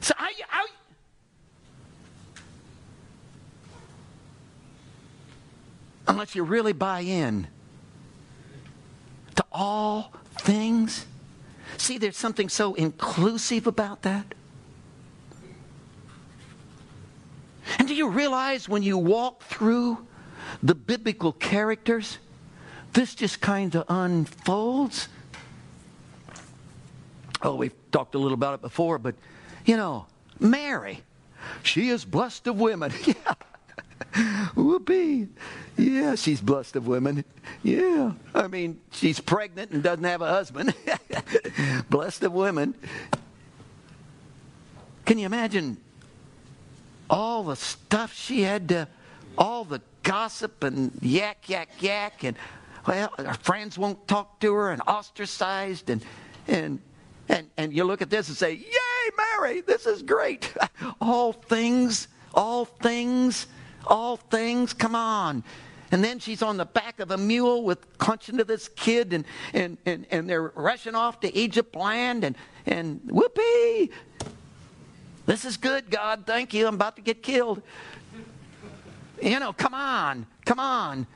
So 0.00 0.14
how, 0.16 0.28
how, 0.48 0.64
unless 6.08 6.34
you 6.34 6.42
really 6.42 6.72
buy 6.72 7.00
in 7.00 7.46
to 9.36 9.44
all 9.52 10.12
things. 10.38 11.06
See, 11.76 11.98
there's 11.98 12.16
something 12.16 12.48
so 12.48 12.74
inclusive 12.74 13.66
about 13.66 14.02
that. 14.02 14.34
And 17.78 17.86
do 17.86 17.94
you 17.94 18.08
realize 18.08 18.68
when 18.68 18.82
you 18.82 18.98
walk 18.98 19.42
through 19.44 20.06
the 20.62 20.74
biblical 20.74 21.32
characters, 21.32 22.18
this 22.92 23.14
just 23.14 23.40
kind 23.40 23.76
of 23.76 23.84
unfolds. 23.88 25.08
Oh, 27.42 27.54
we've 27.54 27.74
talked 27.90 28.14
a 28.14 28.18
little 28.18 28.34
about 28.34 28.54
it 28.54 28.62
before, 28.62 28.98
but 28.98 29.14
you 29.64 29.76
know, 29.76 30.06
Mary, 30.38 31.00
she 31.62 31.88
is 31.88 32.04
blessed 32.04 32.46
of 32.46 32.60
women. 32.60 32.92
yeah. 33.04 34.50
Whoopee. 34.54 35.28
Yeah, 35.76 36.14
she's 36.14 36.40
blessed 36.40 36.76
of 36.76 36.86
women. 36.86 37.24
Yeah. 37.62 38.12
I 38.34 38.48
mean, 38.48 38.80
she's 38.90 39.20
pregnant 39.20 39.70
and 39.70 39.82
doesn't 39.82 40.04
have 40.04 40.22
a 40.22 40.28
husband. 40.28 40.74
blessed 41.90 42.24
of 42.24 42.32
women. 42.32 42.74
Can 45.04 45.18
you 45.18 45.26
imagine 45.26 45.78
all 47.08 47.42
the 47.42 47.56
stuff 47.56 48.14
she 48.14 48.42
had 48.42 48.68
to, 48.68 48.88
all 49.36 49.64
the 49.64 49.80
gossip 50.02 50.62
and 50.64 50.92
yak, 51.02 51.48
yak, 51.48 51.70
yak, 51.80 52.24
and 52.24 52.36
well, 52.86 53.12
her 53.18 53.34
friends 53.34 53.76
won't 53.76 54.06
talk 54.08 54.40
to 54.40 54.54
her 54.54 54.70
and 54.70 54.82
ostracized 54.86 55.90
and 55.90 56.04
and 56.48 56.80
and 57.30 57.48
and 57.56 57.72
you 57.72 57.84
look 57.84 58.02
at 58.02 58.10
this 58.10 58.28
and 58.28 58.36
say, 58.36 58.52
"Yay, 58.54 59.10
Mary! 59.16 59.60
This 59.62 59.86
is 59.86 60.02
great. 60.02 60.52
all 61.00 61.32
things, 61.32 62.08
all 62.34 62.64
things, 62.64 63.46
all 63.86 64.16
things. 64.16 64.74
Come 64.74 64.94
on." 64.94 65.44
And 65.92 66.04
then 66.04 66.18
she's 66.18 66.42
on 66.42 66.56
the 66.56 66.64
back 66.64 67.00
of 67.00 67.10
a 67.10 67.16
mule 67.16 67.64
with 67.64 67.98
clutching 67.98 68.36
to 68.36 68.44
this 68.44 68.68
kid, 68.68 69.12
and, 69.12 69.24
and, 69.52 69.76
and, 69.86 70.06
and 70.10 70.30
they're 70.30 70.52
rushing 70.54 70.94
off 70.94 71.18
to 71.20 71.36
Egypt 71.36 71.74
land, 71.74 72.22
and, 72.22 72.36
and 72.66 73.00
whoopee! 73.06 73.90
This 75.26 75.44
is 75.44 75.56
good, 75.56 75.90
God. 75.90 76.26
Thank 76.26 76.54
you. 76.54 76.68
I'm 76.68 76.76
about 76.76 76.96
to 76.96 77.02
get 77.02 77.22
killed. 77.22 77.62
You 79.20 79.40
know, 79.40 79.52
come 79.52 79.74
on, 79.74 80.26
come 80.44 80.60
on. 80.60 81.06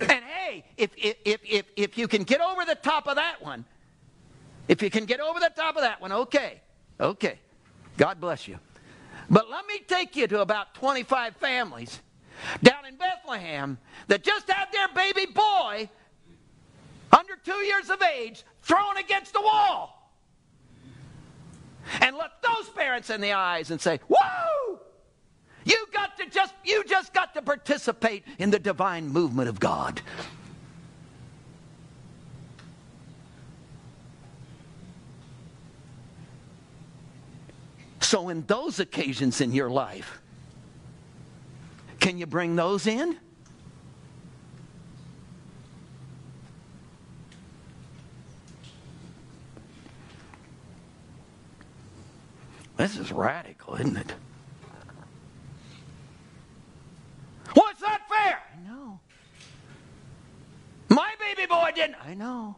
And 0.00 0.24
hey, 0.24 0.64
if, 0.76 0.90
if, 0.96 1.16
if, 1.44 1.64
if 1.74 1.98
you 1.98 2.06
can 2.06 2.24
get 2.24 2.40
over 2.40 2.64
the 2.64 2.74
top 2.74 3.06
of 3.06 3.16
that 3.16 3.42
one, 3.42 3.64
if 4.68 4.82
you 4.82 4.90
can 4.90 5.04
get 5.04 5.20
over 5.20 5.40
the 5.40 5.52
top 5.54 5.76
of 5.76 5.82
that 5.82 6.00
one, 6.00 6.12
okay, 6.12 6.60
okay. 7.00 7.38
God 7.96 8.20
bless 8.20 8.48
you. 8.48 8.58
But 9.30 9.48
let 9.50 9.66
me 9.66 9.78
take 9.86 10.16
you 10.16 10.26
to 10.26 10.40
about 10.40 10.74
25 10.74 11.36
families 11.36 12.00
down 12.62 12.84
in 12.86 12.96
Bethlehem 12.96 13.78
that 14.08 14.22
just 14.22 14.50
had 14.50 14.66
their 14.72 14.88
baby 14.88 15.26
boy 15.32 15.88
under 17.12 17.36
two 17.44 17.64
years 17.64 17.90
of 17.90 18.02
age 18.02 18.42
thrown 18.62 18.96
against 18.96 19.32
the 19.32 19.40
wall. 19.40 20.12
And 22.00 22.16
look 22.16 22.30
those 22.42 22.68
parents 22.70 23.10
in 23.10 23.20
the 23.20 23.32
eyes 23.32 23.70
and 23.70 23.80
say, 23.80 24.00
Whoa! 24.08 24.80
You 25.64 25.86
got 25.92 26.16
to 26.18 26.26
just 26.28 26.54
you 26.64 26.84
just 26.84 27.14
got 27.14 27.34
to 27.34 27.42
participate 27.42 28.24
in 28.38 28.50
the 28.50 28.58
divine 28.58 29.08
movement 29.08 29.48
of 29.48 29.60
God. 29.60 30.00
So, 38.14 38.28
in 38.28 38.46
those 38.46 38.78
occasions 38.78 39.40
in 39.40 39.50
your 39.50 39.68
life, 39.68 40.20
can 41.98 42.16
you 42.16 42.26
bring 42.26 42.54
those 42.54 42.86
in? 42.86 43.18
This 52.76 52.96
is 52.98 53.10
radical, 53.10 53.74
isn't 53.74 53.96
it? 53.96 54.14
Well, 57.56 57.64
that 57.66 57.80
not 57.80 58.00
fair. 58.08 58.40
I 58.56 58.68
know. 58.68 59.00
My 60.88 61.14
baby 61.18 61.48
boy 61.48 61.72
didn't. 61.74 61.96
I 62.06 62.14
know. 62.14 62.54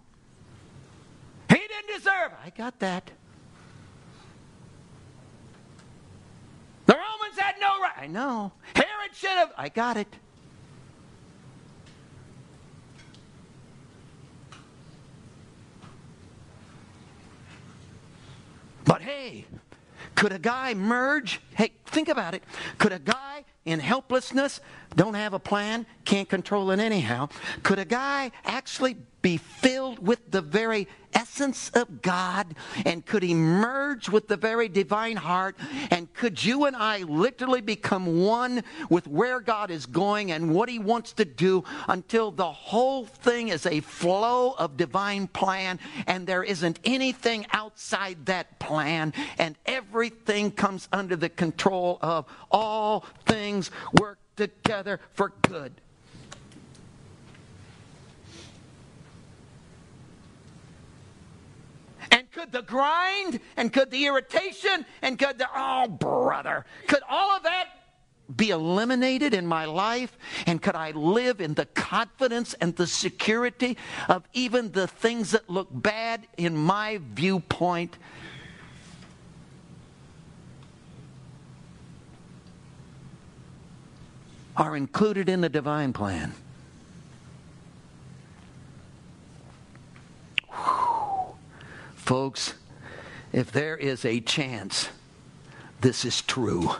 He 1.48 1.56
didn't 1.56 1.96
deserve. 1.96 2.32
I 2.44 2.50
got 2.50 2.78
that. 2.80 3.10
Had 7.36 7.56
no 7.60 7.80
right. 7.80 7.92
I 7.96 8.06
know. 8.06 8.52
Herod 8.74 9.14
should 9.14 9.30
have. 9.30 9.52
I 9.56 9.68
got 9.68 9.96
it. 9.96 10.08
But 18.84 19.02
hey, 19.02 19.44
could 20.14 20.32
a 20.32 20.38
guy 20.38 20.74
merge? 20.74 21.40
Hey, 21.54 21.72
think 21.86 22.08
about 22.08 22.34
it. 22.34 22.42
Could 22.78 22.92
a 22.92 22.98
guy 22.98 23.44
in 23.64 23.80
helplessness, 23.80 24.60
don't 24.94 25.14
have 25.14 25.34
a 25.34 25.38
plan, 25.38 25.86
can't 26.04 26.28
control 26.28 26.70
it 26.70 26.78
anyhow, 26.78 27.28
could 27.62 27.78
a 27.78 27.84
guy 27.84 28.30
actually 28.44 28.96
be 29.26 29.38
filled 29.38 30.06
with 30.06 30.30
the 30.30 30.40
very 30.40 30.86
essence 31.12 31.70
of 31.70 32.00
God? 32.00 32.54
And 32.84 33.04
could 33.04 33.24
he 33.24 33.34
merge 33.34 34.08
with 34.08 34.28
the 34.28 34.36
very 34.36 34.68
divine 34.68 35.16
heart? 35.16 35.56
And 35.90 36.12
could 36.14 36.44
you 36.44 36.66
and 36.66 36.76
I 36.76 36.98
literally 36.98 37.60
become 37.60 38.22
one 38.22 38.62
with 38.88 39.08
where 39.08 39.40
God 39.40 39.72
is 39.72 39.84
going 39.84 40.30
and 40.30 40.54
what 40.54 40.68
he 40.68 40.78
wants 40.78 41.12
to 41.14 41.24
do 41.24 41.64
until 41.88 42.30
the 42.30 42.52
whole 42.52 43.04
thing 43.06 43.48
is 43.48 43.66
a 43.66 43.80
flow 43.80 44.52
of 44.52 44.76
divine 44.76 45.26
plan 45.26 45.80
and 46.06 46.24
there 46.24 46.44
isn't 46.44 46.78
anything 46.84 47.46
outside 47.52 48.26
that 48.26 48.60
plan 48.60 49.12
and 49.38 49.56
everything 49.66 50.52
comes 50.52 50.88
under 50.92 51.16
the 51.16 51.30
control 51.30 51.98
of 52.00 52.26
all 52.52 53.04
things 53.24 53.72
work 53.98 54.18
together 54.36 55.00
for 55.12 55.32
good? 55.42 55.72
And 62.10 62.30
could 62.30 62.52
the 62.52 62.62
grind 62.62 63.40
and 63.56 63.72
could 63.72 63.90
the 63.90 64.06
irritation 64.06 64.86
and 65.02 65.18
could 65.18 65.38
the, 65.38 65.48
oh, 65.54 65.88
brother, 65.88 66.64
could 66.86 67.02
all 67.08 67.36
of 67.36 67.42
that 67.42 67.68
be 68.34 68.50
eliminated 68.50 69.34
in 69.34 69.46
my 69.46 69.64
life? 69.64 70.16
And 70.46 70.60
could 70.60 70.74
I 70.74 70.90
live 70.92 71.40
in 71.40 71.54
the 71.54 71.66
confidence 71.66 72.54
and 72.54 72.74
the 72.76 72.86
security 72.86 73.76
of 74.08 74.26
even 74.32 74.72
the 74.72 74.86
things 74.86 75.32
that 75.32 75.48
look 75.48 75.68
bad 75.70 76.26
in 76.36 76.56
my 76.56 77.00
viewpoint? 77.02 77.98
Are 84.56 84.74
included 84.74 85.28
in 85.28 85.42
the 85.42 85.48
divine 85.50 85.92
plan. 85.92 86.32
Folks, 91.94 92.54
if 93.32 93.52
there 93.52 93.76
is 93.76 94.04
a 94.04 94.20
chance 94.20 94.88
this 95.82 96.04
is 96.04 96.22
true, 96.22 96.70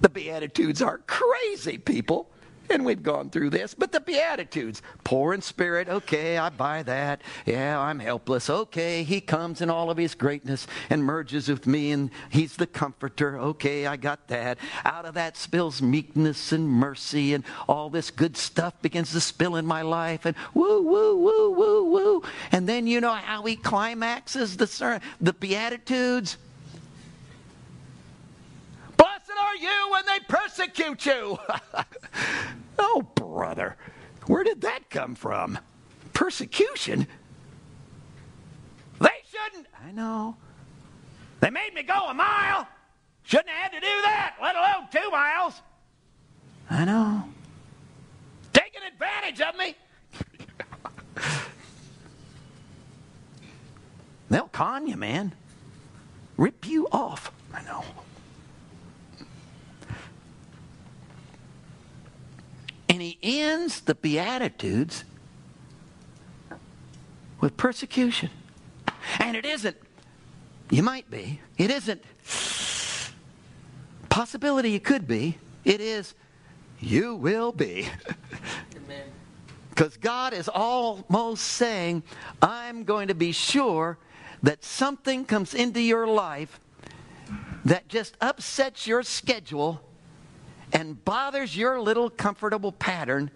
the 0.00 0.08
Beatitudes 0.08 0.80
are 0.80 0.98
crazy, 1.06 1.76
people 1.76 2.31
and 2.72 2.84
we've 2.84 3.02
gone 3.02 3.30
through 3.30 3.50
this. 3.50 3.74
But 3.74 3.92
the 3.92 4.00
Beatitudes, 4.00 4.82
poor 5.04 5.34
in 5.34 5.42
spirit, 5.42 5.88
okay, 5.88 6.38
I 6.38 6.48
buy 6.48 6.82
that. 6.84 7.22
Yeah, 7.46 7.78
I'm 7.78 7.98
helpless. 7.98 8.48
Okay, 8.48 9.02
he 9.02 9.20
comes 9.20 9.60
in 9.60 9.70
all 9.70 9.90
of 9.90 9.98
his 9.98 10.14
greatness 10.14 10.66
and 10.90 11.04
merges 11.04 11.48
with 11.48 11.66
me, 11.66 11.92
and 11.92 12.10
he's 12.30 12.56
the 12.56 12.66
comforter. 12.66 13.38
Okay, 13.38 13.86
I 13.86 13.96
got 13.96 14.28
that. 14.28 14.58
Out 14.84 15.04
of 15.04 15.14
that 15.14 15.36
spills 15.36 15.82
meekness 15.82 16.52
and 16.52 16.68
mercy, 16.68 17.34
and 17.34 17.44
all 17.68 17.90
this 17.90 18.10
good 18.10 18.36
stuff 18.36 18.80
begins 18.82 19.12
to 19.12 19.20
spill 19.20 19.56
in 19.56 19.66
my 19.66 19.82
life, 19.82 20.24
and 20.24 20.36
woo, 20.54 20.82
woo, 20.82 21.16
woo, 21.16 21.50
woo, 21.50 21.84
woo. 21.84 22.22
And 22.50 22.68
then 22.68 22.86
you 22.86 23.00
know 23.00 23.12
how 23.12 23.42
he 23.44 23.56
climaxes 23.56 24.56
the, 24.56 25.00
the 25.20 25.32
Beatitudes? 25.32 26.38
Blessed 28.96 29.30
are 29.40 29.56
you 29.56 29.90
when 29.90 30.06
they 30.06 30.20
persecute 30.28 31.06
you? 31.06 31.38
oh, 32.82 33.02
brother, 33.14 33.76
where 34.26 34.44
did 34.44 34.60
that 34.62 34.90
come 34.90 35.14
from? 35.14 35.58
Persecution? 36.12 37.06
They 39.00 39.08
shouldn't. 39.30 39.66
I 39.84 39.92
know. 39.92 40.36
They 41.40 41.50
made 41.50 41.74
me 41.74 41.82
go 41.82 42.08
a 42.08 42.14
mile. 42.14 42.68
Shouldn't 43.24 43.48
have 43.48 43.72
had 43.72 43.80
to 43.80 43.80
do 43.80 44.02
that, 44.02 44.36
let 44.42 44.56
alone 44.56 44.88
two 44.90 45.10
miles. 45.10 45.62
I 46.70 46.84
know. 46.84 47.24
Taking 48.52 48.82
advantage 48.82 49.40
of 49.40 49.56
me. 49.56 49.76
They'll 54.30 54.48
con 54.48 54.86
you, 54.86 54.96
man. 54.96 55.34
Rip 56.36 56.66
you 56.66 56.88
off. 56.90 57.32
I 57.52 57.62
know. 57.62 57.84
He 63.02 63.18
ends 63.22 63.80
the 63.80 63.94
Beatitudes 63.94 65.04
with 67.40 67.56
persecution. 67.56 68.30
And 69.18 69.36
it 69.36 69.44
isn't, 69.44 69.76
you 70.70 70.82
might 70.82 71.10
be, 71.10 71.40
it 71.58 71.70
isn't 71.70 72.02
possibility 74.08 74.74
it 74.74 74.84
could 74.84 75.08
be, 75.08 75.38
it 75.64 75.80
is, 75.80 76.14
you 76.80 77.16
will 77.16 77.50
be. 77.50 77.88
Because 79.70 79.96
God 79.96 80.34
is 80.34 80.48
almost 80.48 81.44
saying, 81.44 82.02
I'm 82.42 82.84
going 82.84 83.08
to 83.08 83.14
be 83.14 83.32
sure 83.32 83.96
that 84.42 84.62
something 84.64 85.24
comes 85.24 85.54
into 85.54 85.80
your 85.80 86.06
life 86.06 86.60
that 87.64 87.88
just 87.88 88.16
upsets 88.20 88.86
your 88.86 89.02
schedule 89.02 89.80
and 90.72 91.02
bothers 91.04 91.56
your 91.56 91.80
little 91.80 92.10
comfortable 92.10 92.72
pattern 92.72 93.30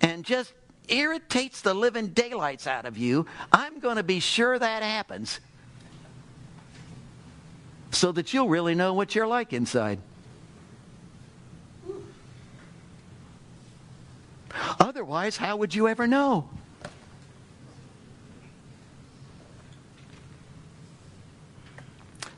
and 0.00 0.24
just 0.24 0.52
irritates 0.88 1.60
the 1.60 1.74
living 1.74 2.08
daylights 2.08 2.66
out 2.66 2.84
of 2.84 2.98
you, 2.98 3.26
I'm 3.52 3.78
going 3.78 3.96
to 3.96 4.02
be 4.02 4.20
sure 4.20 4.58
that 4.58 4.82
happens 4.82 5.40
so 7.92 8.12
that 8.12 8.32
you'll 8.32 8.48
really 8.48 8.74
know 8.74 8.94
what 8.94 9.14
you're 9.14 9.26
like 9.26 9.52
inside. 9.52 9.98
Otherwise, 14.78 15.36
how 15.36 15.56
would 15.56 15.74
you 15.74 15.88
ever 15.88 16.06
know? 16.06 16.48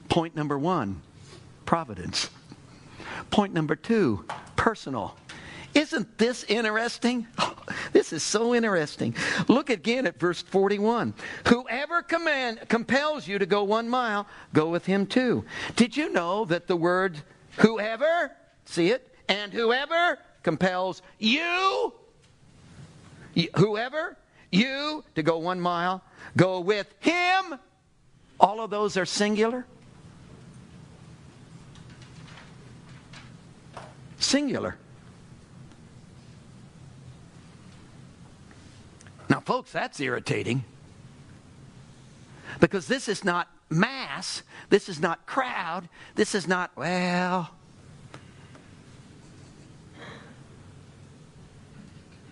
Point 0.09 0.37
number 0.37 0.59
one 0.59 1.01
providence. 1.64 2.29
Point 3.32 3.54
number 3.54 3.74
two 3.74 4.26
personal. 4.56 5.16
Isn't 5.74 6.18
this 6.18 6.44
interesting? 6.44 7.26
Oh, 7.38 7.56
this 7.92 8.12
is 8.12 8.22
so 8.22 8.54
interesting. 8.54 9.14
Look 9.48 9.70
again 9.70 10.06
at 10.06 10.20
verse 10.20 10.42
41. 10.42 11.14
Whoever 11.48 12.02
command, 12.02 12.60
compels 12.68 13.26
you 13.26 13.38
to 13.38 13.46
go 13.46 13.64
one 13.64 13.88
mile, 13.88 14.26
go 14.52 14.68
with 14.68 14.84
him 14.84 15.06
too. 15.06 15.46
Did 15.76 15.96
you 15.96 16.12
know 16.12 16.44
that 16.44 16.66
the 16.66 16.76
word 16.76 17.22
whoever, 17.56 18.32
see 18.66 18.90
it, 18.90 19.08
and 19.30 19.50
whoever 19.50 20.18
compels 20.42 21.00
you, 21.18 21.94
whoever, 23.56 24.18
you 24.50 25.04
to 25.14 25.22
go 25.22 25.38
one 25.38 25.58
mile, 25.58 26.04
go 26.37 26.60
with 26.60 26.92
him, 27.00 27.58
all 28.38 28.60
of 28.60 28.68
those 28.68 28.98
are 28.98 29.06
singular? 29.06 29.64
Singular. 34.23 34.77
Now, 39.29 39.40
folks, 39.40 39.73
that's 39.73 39.98
irritating. 40.00 40.64
Because 42.60 42.87
this 42.87 43.08
is 43.08 43.25
not 43.25 43.48
mass. 43.68 44.42
This 44.68 44.88
is 44.88 45.00
not 45.00 45.27
crowd. 45.27 45.88
This 46.14 46.35
is 46.35 46.46
not, 46.46 46.70
well, 46.77 47.50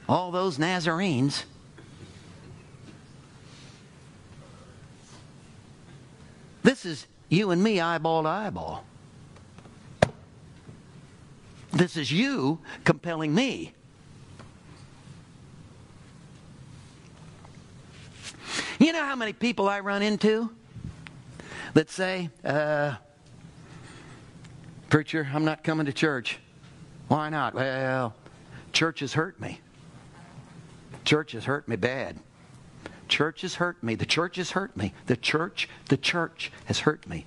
all 0.08 0.30
those 0.30 0.58
Nazarenes. 0.58 1.44
This 6.62 6.84
is 6.84 7.06
you 7.28 7.50
and 7.50 7.62
me 7.62 7.80
eyeball 7.80 8.22
to 8.24 8.28
eyeball. 8.28 8.84
This 11.72 11.96
is 11.96 12.10
you 12.10 12.58
compelling 12.84 13.34
me. 13.34 13.72
You 18.78 18.92
know 18.92 19.04
how 19.04 19.14
many 19.14 19.32
people 19.32 19.68
I 19.68 19.80
run 19.80 20.02
into 20.02 20.50
that 21.74 21.90
say, 21.90 22.30
uh, 22.44 22.94
Preacher, 24.88 25.28
I'm 25.32 25.44
not 25.44 25.62
coming 25.62 25.86
to 25.86 25.92
church. 25.92 26.38
Why 27.08 27.28
not? 27.28 27.54
Well, 27.54 28.14
church 28.72 29.00
has 29.00 29.12
hurt 29.12 29.40
me. 29.40 29.60
Church 31.04 31.32
has 31.32 31.44
hurt 31.44 31.68
me 31.68 31.76
bad. 31.76 32.18
Church 33.08 33.42
has 33.42 33.56
hurt 33.56 33.82
me. 33.82 33.94
The 33.94 34.06
church 34.06 34.36
has 34.36 34.52
hurt 34.52 34.76
me. 34.76 34.92
The 35.06 35.16
church, 35.16 35.68
the 35.88 35.96
church 35.96 36.50
has 36.64 36.80
hurt 36.80 37.06
me. 37.08 37.26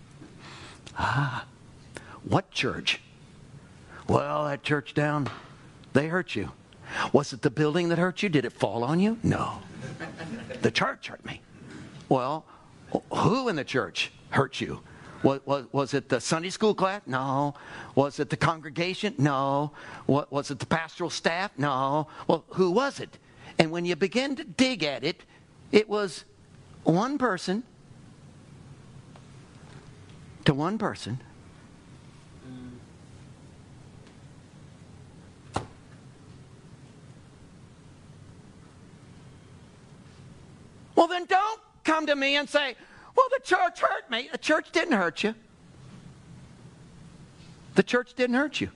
Ah, 0.98 1.46
what 2.24 2.52
church? 2.52 3.02
Well, 4.08 4.46
that 4.46 4.64
church 4.64 4.94
down, 4.94 5.30
they 5.94 6.08
hurt 6.08 6.36
you. 6.36 6.52
Was 7.12 7.34
it 7.34 7.42
the 7.42 7.50
building 7.50 7.90
that 7.90 7.98
hurt 7.98 8.22
you? 8.22 8.30
Did 8.30 8.46
it 8.46 8.54
fall 8.54 8.84
on 8.84 9.00
you? 9.00 9.18
No. 9.24 9.60
The 10.62 10.72
church 10.72 11.08
hurt 11.08 11.26
me. 11.26 11.42
Well, 12.10 12.46
who 13.14 13.50
in 13.50 13.56
the 13.56 13.64
church 13.64 14.12
hurt 14.30 14.62
you? 14.62 14.82
Was, 15.24 15.40
was, 15.46 15.66
was, 15.72 15.94
it 15.94 16.10
the 16.10 16.20
Sunday 16.20 16.50
school 16.50 16.76
class? 16.76 17.02
No. 17.06 17.56
Was 17.96 18.20
it 18.20 18.30
the 18.30 18.38
congregation? 18.38 19.16
No. 19.18 19.72
What, 20.06 20.32
was 20.32 20.52
it 20.52 20.60
the 20.60 20.66
pastoral 20.66 21.10
staff? 21.10 21.52
No. 21.58 22.08
Well, 22.28 22.44
who 22.50 22.72
was 22.72 23.00
it? 23.00 23.18
And 23.58 23.72
when 23.72 23.86
you 23.86 23.96
begin 23.96 24.36
to 24.36 24.44
dig 24.44 24.84
at 24.84 25.04
it, 25.04 25.24
it 25.72 25.88
was 25.88 26.26
one 26.84 27.18
person 27.18 27.64
to 30.46 30.54
one 30.54 30.78
person. 30.78 31.22
Well, 40.96 41.08
then 41.08 41.26
don't 41.26 41.60
come 41.84 42.08
to 42.08 42.16
me 42.16 42.36
and 42.36 42.50
say, 42.50 42.76
well, 43.16 43.28
the 43.32 43.42
church 43.44 43.80
hurt 43.80 44.10
me. 44.10 44.30
The 44.32 44.38
church 44.38 44.72
didn't 44.72 44.94
hurt 44.94 45.24
you. 45.24 45.36
The 47.76 47.84
church 47.84 48.14
didn't 48.14 48.36
hurt 48.36 48.62
you. 48.62 48.70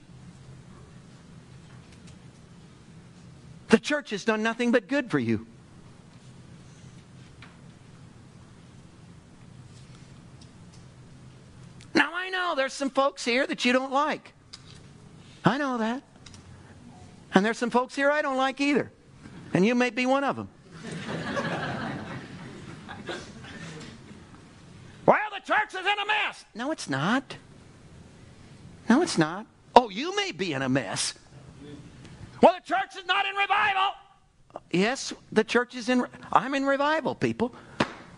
The 3.70 3.80
church 3.80 4.12
has 4.12 4.24
done 4.24 4.42
nothing 4.44 4.72
but 4.72 4.88
good 4.88 5.12
for 5.12 5.20
you. 5.20 5.46
Now, 11.94 12.12
I 12.14 12.30
know 12.30 12.54
there's 12.56 12.74
some 12.74 12.90
folks 12.90 13.26
here 13.26 13.46
that 13.46 13.66
you 13.66 13.74
don't 13.74 13.92
like. 13.92 14.34
I 15.44 15.58
know 15.58 15.78
that. 15.78 16.04
And 17.34 17.46
there's 17.46 17.58
some 17.58 17.70
folks 17.70 17.96
here 17.96 18.10
I 18.10 18.22
don't 18.22 18.38
like 18.38 18.62
either. 18.62 18.92
And 19.54 19.66
you 19.66 19.76
may 19.76 19.90
be 19.90 20.06
one 20.06 20.24
of 20.24 20.36
them. 20.36 20.50
well, 25.06 25.18
the 25.34 25.37
church 25.48 25.74
is 25.74 25.80
in 25.80 25.86
a 25.86 26.06
mess. 26.06 26.46
No, 26.54 26.72
it's 26.72 26.90
not. 26.90 27.38
No, 28.90 29.02
it's 29.02 29.18
not. 29.18 29.46
Oh, 29.76 29.90
you 29.90 30.16
may 30.16 30.32
be 30.32 30.54
in 30.54 30.62
a 30.62 30.70
mess. 30.70 31.14
Well, 32.42 32.54
the 32.54 32.68
church 32.68 32.96
is 32.98 33.06
not 33.06 33.26
in 33.26 33.36
revival. 33.36 33.92
Yes, 34.72 35.14
the 35.32 35.44
church 35.44 35.76
is 35.76 35.90
in. 35.90 36.06
I'm 36.32 36.54
in 36.54 36.66
revival, 36.66 37.16
people. 37.16 37.54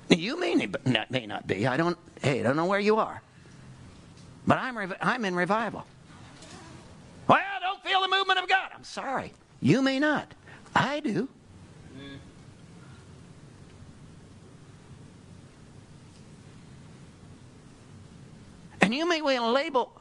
You 0.10 0.40
may, 0.40 0.56
not, 0.86 1.12
may 1.12 1.26
not 1.28 1.46
be. 1.46 1.68
I 1.68 1.78
don't. 1.78 1.98
Hey, 2.22 2.40
I 2.40 2.44
don't 2.44 2.56
know 2.56 2.66
where 2.66 2.80
you 2.80 2.98
are. 2.98 3.22
But 4.48 4.58
I'm, 4.58 4.94
I'm 5.02 5.26
in 5.26 5.36
revival. 5.36 5.86
Well, 7.28 7.38
I 7.38 7.60
don't 7.60 7.84
feel 7.84 8.02
the 8.02 8.08
movement 8.08 8.40
of 8.40 8.50
God. 8.50 8.72
I'm 8.74 8.84
sorry. 8.84 9.34
You 9.62 9.82
may 9.82 10.00
not. 10.00 10.34
I 10.76 11.00
do. 11.00 11.30
And 18.90 18.98
you 18.98 19.08
may 19.08 19.22
want 19.22 19.44
well 19.44 19.52
label 19.52 20.00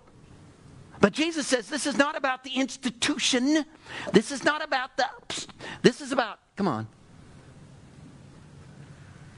but 1.01 1.13
Jesus 1.13 1.47
says 1.47 1.69
this 1.69 1.87
is 1.87 1.97
not 1.97 2.17
about 2.17 2.43
the 2.43 2.55
institution. 2.55 3.65
This 4.13 4.33
is 4.33 4.45
not 4.45 4.65
about 4.65 4.97
the. 4.97 5.07
This 5.83 6.01
is 6.01 6.11
about, 6.11 6.41
come 6.57 6.67
on, 6.67 6.89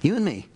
you 0.00 0.16
and 0.16 0.24
me. 0.24 0.46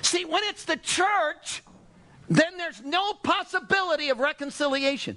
See, 0.00 0.24
when 0.24 0.42
it's 0.44 0.64
the 0.64 0.76
church, 0.76 1.62
then 2.30 2.56
there's 2.56 2.82
no 2.82 3.14
possibility 3.14 4.08
of 4.08 4.20
reconciliation. 4.20 5.16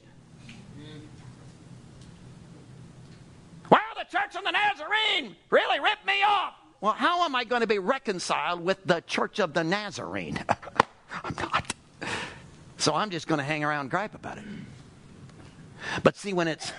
Well, 3.69 3.81
the 3.97 4.05
church 4.05 4.35
of 4.35 4.43
the 4.43 4.51
Nazarene 4.51 5.35
really 5.49 5.79
ripped 5.79 6.05
me 6.05 6.21
off. 6.27 6.55
Well, 6.81 6.93
how 6.93 7.23
am 7.25 7.35
I 7.35 7.43
going 7.43 7.61
to 7.61 7.67
be 7.67 7.79
reconciled 7.79 8.63
with 8.63 8.83
the 8.85 9.01
church 9.01 9.39
of 9.39 9.53
the 9.53 9.63
Nazarene? 9.63 10.39
I'm 11.23 11.35
not. 11.39 11.73
So 12.77 12.93
I'm 12.93 13.09
just 13.09 13.27
going 13.27 13.39
to 13.39 13.43
hang 13.43 13.63
around 13.63 13.81
and 13.81 13.89
gripe 13.89 14.13
about 14.13 14.37
it. 14.37 14.43
But 16.03 16.17
see, 16.17 16.33
when 16.33 16.47
it's 16.47 16.71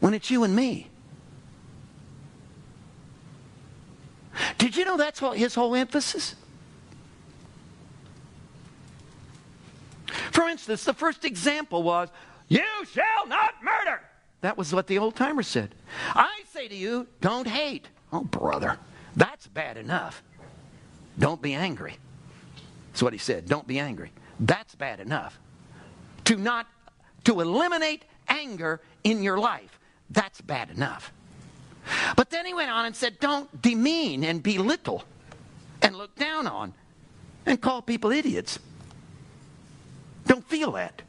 when 0.00 0.14
it's 0.14 0.30
you 0.30 0.44
and 0.44 0.56
me. 0.56 0.88
Did 4.58 4.76
you 4.76 4.84
know 4.84 4.96
that's 4.96 5.20
what 5.20 5.36
his 5.36 5.54
whole 5.54 5.74
emphasis? 5.74 6.34
For 10.32 10.48
instance, 10.48 10.84
the 10.84 10.94
first 10.94 11.24
example 11.24 11.82
was, 11.82 12.08
You 12.48 12.64
shall 12.92 13.26
not 13.26 13.54
murder. 13.62 14.00
That 14.40 14.56
was 14.56 14.72
what 14.72 14.86
the 14.86 14.98
old 14.98 15.16
timer 15.16 15.42
said. 15.42 15.74
I 16.14 16.42
say 16.52 16.68
to 16.68 16.74
you, 16.74 17.06
don't 17.20 17.46
hate. 17.46 17.88
Oh, 18.12 18.24
brother, 18.24 18.78
that's 19.14 19.46
bad 19.46 19.76
enough. 19.76 20.22
Don't 21.18 21.42
be 21.42 21.54
angry. 21.54 21.96
That's 22.92 23.02
what 23.02 23.12
he 23.12 23.18
said. 23.18 23.46
Don't 23.46 23.66
be 23.66 23.78
angry. 23.78 24.10
That's 24.38 24.74
bad 24.74 25.00
enough. 25.00 25.38
To 26.24 26.36
not 26.36 26.66
to 27.24 27.40
eliminate 27.40 28.04
anger 28.28 28.80
in 29.04 29.22
your 29.22 29.38
life, 29.38 29.78
that's 30.10 30.40
bad 30.40 30.70
enough. 30.70 31.12
But 32.16 32.30
then 32.30 32.46
he 32.46 32.54
went 32.54 32.70
on 32.70 32.86
and 32.86 32.96
said, 32.96 33.18
Don't 33.20 33.60
demean 33.60 34.24
and 34.24 34.42
belittle 34.42 35.04
and 35.82 35.96
look 35.96 36.14
down 36.16 36.46
on 36.46 36.74
and 37.46 37.60
call 37.60 37.82
people 37.82 38.10
idiots. 38.10 38.58
Don't 40.26 40.46
feel 40.46 40.72
that. 40.72 41.02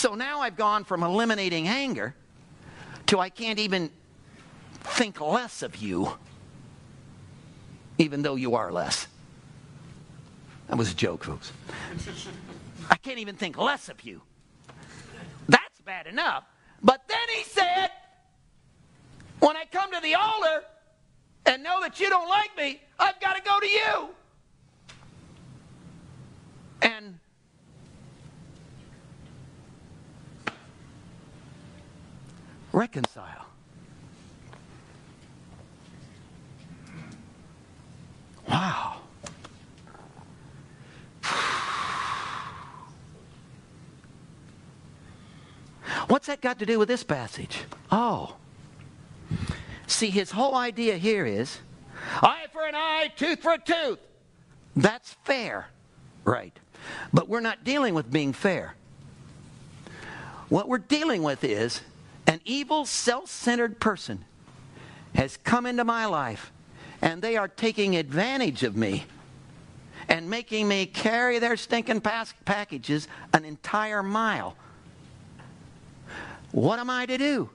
So 0.00 0.14
now 0.14 0.40
I've 0.40 0.56
gone 0.56 0.84
from 0.84 1.02
eliminating 1.02 1.68
anger 1.68 2.14
to 3.08 3.18
I 3.18 3.28
can't 3.28 3.58
even 3.58 3.90
think 4.82 5.20
less 5.20 5.62
of 5.62 5.76
you 5.76 6.16
even 7.98 8.22
though 8.22 8.34
you 8.34 8.54
are 8.54 8.72
less. 8.72 9.06
That 10.68 10.78
was 10.78 10.90
a 10.90 10.94
joke, 10.94 11.24
folks. 11.24 11.52
I 12.88 12.96
can't 12.96 13.18
even 13.18 13.36
think 13.36 13.58
less 13.58 13.90
of 13.90 14.02
you. 14.02 14.22
That's 15.50 15.80
bad 15.84 16.06
enough. 16.06 16.44
But 16.82 17.06
then 17.06 17.36
he 17.36 17.44
said, 17.44 17.90
when 19.40 19.54
I 19.54 19.66
come 19.70 19.92
to 19.92 20.00
the 20.00 20.14
altar 20.14 20.64
and 21.44 21.62
know 21.62 21.82
that 21.82 22.00
you 22.00 22.08
don't 22.08 22.28
like 22.28 22.56
me, 22.56 22.80
I've 22.98 23.20
got 23.20 23.36
to 23.36 23.42
go 23.42 23.60
to 23.60 23.68
you. 23.68 24.08
And 26.80 27.18
reconcile. 32.80 33.44
Wow. 38.48 38.96
What's 46.08 46.28
that 46.28 46.40
got 46.40 46.58
to 46.60 46.66
do 46.66 46.78
with 46.78 46.88
this 46.88 47.04
passage? 47.04 47.64
Oh. 47.92 48.36
See, 49.86 50.08
his 50.08 50.30
whole 50.30 50.54
idea 50.54 50.96
here 50.96 51.26
is 51.26 51.58
eye 52.22 52.46
for 52.50 52.66
an 52.66 52.74
eye, 52.74 53.12
tooth 53.14 53.42
for 53.42 53.52
a 53.52 53.58
tooth. 53.58 53.98
That's 54.74 55.12
fair, 55.24 55.66
right? 56.24 56.58
But 57.12 57.28
we're 57.28 57.40
not 57.40 57.62
dealing 57.62 57.92
with 57.92 58.10
being 58.10 58.32
fair. 58.32 58.74
What 60.48 60.66
we're 60.66 60.78
dealing 60.78 61.22
with 61.22 61.44
is 61.44 61.82
an 62.30 62.40
evil, 62.44 62.84
self 62.84 63.28
centered 63.28 63.80
person 63.80 64.24
has 65.16 65.36
come 65.38 65.66
into 65.66 65.82
my 65.82 66.06
life 66.06 66.52
and 67.02 67.20
they 67.20 67.36
are 67.36 67.48
taking 67.48 67.96
advantage 67.96 68.62
of 68.62 68.76
me 68.76 69.04
and 70.08 70.30
making 70.30 70.68
me 70.68 70.86
carry 70.86 71.40
their 71.40 71.56
stinking 71.56 72.00
packages 72.00 73.08
an 73.34 73.44
entire 73.44 74.04
mile. 74.04 74.56
What 76.52 76.78
am 76.78 76.88
I 76.88 77.04
to 77.06 77.18
do? 77.18 77.50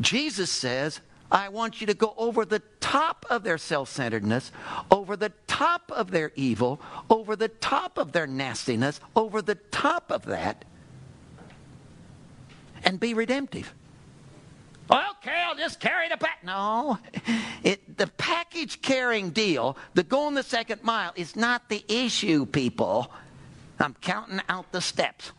Jesus 0.00 0.50
says, 0.50 1.00
I 1.30 1.50
want 1.50 1.80
you 1.80 1.86
to 1.86 1.94
go 1.94 2.14
over 2.16 2.44
the 2.44 2.62
top 2.80 3.24
of 3.30 3.44
their 3.44 3.58
self 3.58 3.90
centeredness, 3.90 4.50
over 4.90 5.14
the 5.14 5.30
top 5.46 5.92
of 5.94 6.10
their 6.10 6.32
evil, 6.34 6.80
over 7.08 7.36
the 7.36 7.46
top 7.48 7.96
of 7.96 8.10
their 8.10 8.26
nastiness, 8.26 8.98
over 9.14 9.40
the 9.40 9.54
top 9.54 10.10
of 10.10 10.24
that, 10.24 10.64
and 12.88 12.98
be 12.98 13.12
redemptive. 13.12 13.74
Okay, 14.90 15.44
I'll 15.46 15.54
just 15.54 15.78
carry 15.78 16.08
the 16.08 16.16
pack. 16.16 16.42
No, 16.42 16.98
it, 17.62 17.98
the 17.98 18.06
package 18.06 18.80
carrying 18.80 19.28
deal, 19.28 19.76
the 19.92 20.02
going 20.02 20.34
the 20.34 20.42
second 20.42 20.82
mile, 20.82 21.12
is 21.14 21.36
not 21.36 21.68
the 21.68 21.84
issue, 21.86 22.46
people. 22.46 23.12
I'm 23.78 23.94
counting 24.00 24.40
out 24.48 24.72
the 24.72 24.80
steps. 24.80 25.32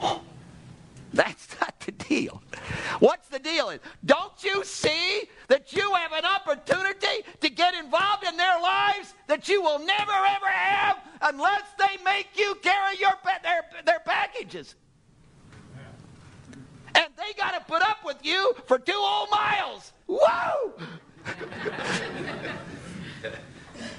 That's 1.14 1.60
not 1.60 1.78
the 1.78 1.92
deal. 1.92 2.42
What's 2.98 3.28
the 3.28 3.38
deal? 3.38 3.68
Is 3.68 3.78
don't 4.04 4.42
you 4.42 4.64
see 4.64 5.22
that 5.46 5.72
you 5.72 5.94
have 5.94 6.10
an 6.10 6.24
opportunity 6.24 7.22
to 7.42 7.48
get 7.48 7.74
involved 7.74 8.24
in 8.24 8.36
their 8.36 8.60
lives 8.60 9.14
that 9.28 9.48
you 9.48 9.62
will 9.62 9.78
never 9.78 10.12
ever 10.12 10.48
have 10.48 10.98
unless 11.22 11.62
they 11.78 12.02
make 12.04 12.30
you 12.36 12.56
carry 12.60 12.98
your 12.98 13.12
their, 13.44 13.62
their 13.84 14.00
packages? 14.00 14.74
And 16.96 17.12
they 17.16 17.32
got 17.36 17.52
to 17.52 17.60
put 17.60 17.82
up 17.82 17.98
with 18.04 18.16
you 18.22 18.54
for 18.66 18.78
two 18.78 18.92
whole 18.94 19.28
miles. 19.28 19.92
Whoa! 20.06 20.72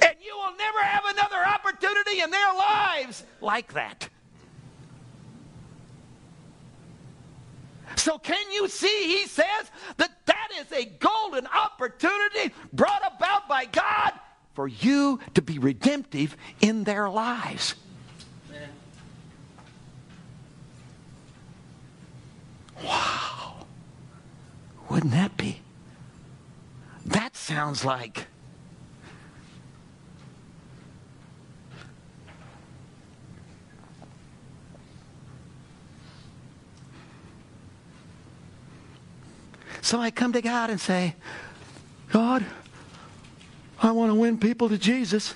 and 0.01 0.15
you 0.23 0.35
will 0.35 0.55
never 0.57 0.79
have 0.81 1.03
another 1.05 1.45
opportunity 1.45 2.21
in 2.21 2.31
their 2.31 2.53
lives 2.53 3.23
like 3.39 3.73
that. 3.73 4.09
So, 7.97 8.17
can 8.17 8.51
you 8.51 8.67
see? 8.67 9.07
He 9.07 9.27
says 9.27 9.71
that 9.97 10.11
that 10.25 10.49
is 10.59 10.71
a 10.71 10.85
golden 10.85 11.45
opportunity 11.47 12.53
brought 12.73 13.01
about 13.15 13.47
by 13.47 13.65
God 13.65 14.13
for 14.53 14.67
you 14.67 15.19
to 15.33 15.41
be 15.41 15.59
redemptive 15.59 16.35
in 16.61 16.83
their 16.83 17.09
lives. 17.09 17.75
Wow. 22.83 23.65
Wouldn't 24.89 25.11
that 25.13 25.37
be? 25.37 25.61
That 27.05 27.35
sounds 27.35 27.83
like 27.85 28.27
So 39.87 40.01
I 40.01 40.11
come 40.11 40.33
to 40.33 40.41
God 40.41 40.69
and 40.69 40.81
say, 40.81 41.15
God, 42.11 42.45
I 43.81 43.91
want 43.91 44.11
to 44.11 44.15
win 44.15 44.37
people 44.37 44.67
to 44.67 44.77
Jesus. 44.77 45.33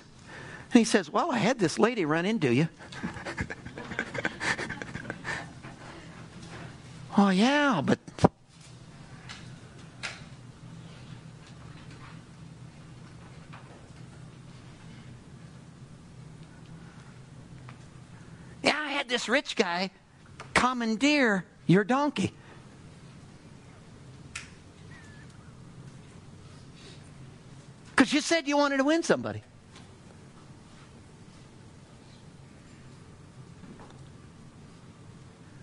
And 0.73 0.79
he 0.79 0.83
says, 0.83 1.09
Well, 1.09 1.31
I 1.31 1.37
had 1.37 1.57
this 1.57 1.79
lady 1.79 2.03
run 2.03 2.25
into 2.25 2.53
you. 2.53 2.67
oh, 7.21 7.29
yeah, 7.29 7.81
but. 7.85 7.99
Yeah, 18.63 18.77
I 18.79 18.89
had 18.89 19.07
this 19.07 19.29
rich 19.29 19.55
guy 19.55 19.91
commandeer 20.53 21.45
your 21.67 21.83
donkey. 21.83 22.33
Because 27.89 28.13
you 28.13 28.21
said 28.21 28.47
you 28.47 28.57
wanted 28.57 28.77
to 28.77 28.83
win 28.83 29.03
somebody. 29.03 29.43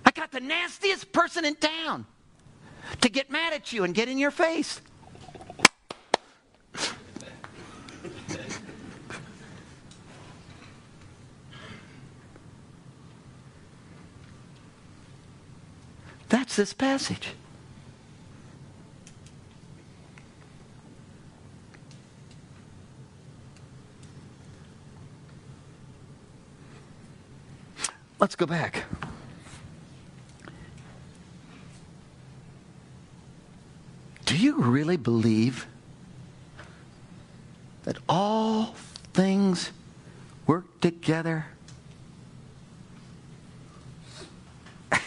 I 0.06 0.11
got 0.12 0.28
the 0.39 0.47
nastiest 0.47 1.11
person 1.11 1.45
in 1.45 1.57
town 1.57 2.07
to 3.01 3.09
get 3.09 3.28
mad 3.28 3.53
at 3.53 3.72
you 3.72 3.82
and 3.82 3.93
get 3.93 4.09
in 4.09 4.18
your 4.18 4.30
face. 4.30 4.80
That's 16.28 16.55
this 16.55 16.72
passage. 16.72 17.30
Let's 28.20 28.36
go 28.36 28.47
back. 28.47 28.84
Do 34.28 34.36
you 34.36 34.57
really 34.79 34.97
believe 34.97 35.66
that 37.83 37.99
all 38.09 38.76
things 39.12 39.72
work 40.47 40.81
together? 40.81 41.47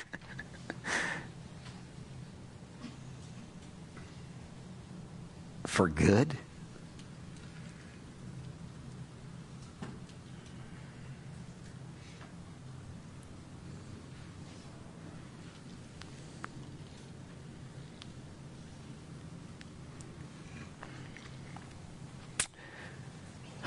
for 5.65 5.87
good? 5.87 6.37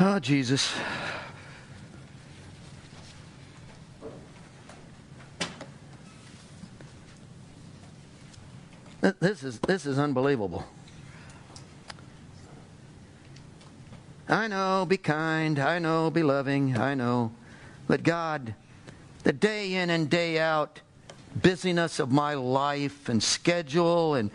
Oh, 0.06 0.18
Jesus. 0.18 0.70
This 9.00 9.42
is, 9.42 9.60
this 9.60 9.86
is 9.86 9.98
unbelievable. 9.98 10.66
I 14.28 14.46
know, 14.46 14.84
be 14.86 14.98
kind. 14.98 15.58
I 15.58 15.78
know, 15.78 16.10
be 16.10 16.22
loving. 16.22 16.76
I 16.76 16.92
know. 16.92 17.32
But 17.88 18.02
God, 18.02 18.54
the 19.22 19.32
day 19.32 19.72
in 19.72 19.88
and 19.88 20.10
day 20.10 20.38
out 20.38 20.82
busyness 21.34 21.98
of 21.98 22.12
my 22.12 22.34
life 22.34 23.08
and 23.08 23.22
schedule 23.22 24.16
and, 24.16 24.30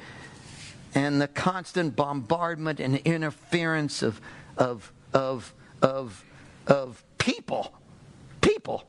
and 0.95 1.21
the 1.21 1.27
constant 1.27 1.95
bombardment 1.95 2.79
and 2.79 2.97
interference 2.97 4.01
of, 4.01 4.19
of, 4.57 4.91
of, 5.13 5.53
of, 5.81 6.23
of 6.67 7.03
people. 7.17 7.73
People. 8.41 8.83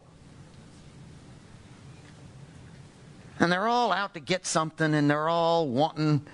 And 3.39 3.51
they're 3.51 3.69
all 3.69 3.93
out 3.93 4.15
to 4.15 4.21
get 4.21 4.45
something 4.45 4.95
and 4.95 5.11
they're 5.11 5.29
all 5.29 5.67
wanting 5.67 6.27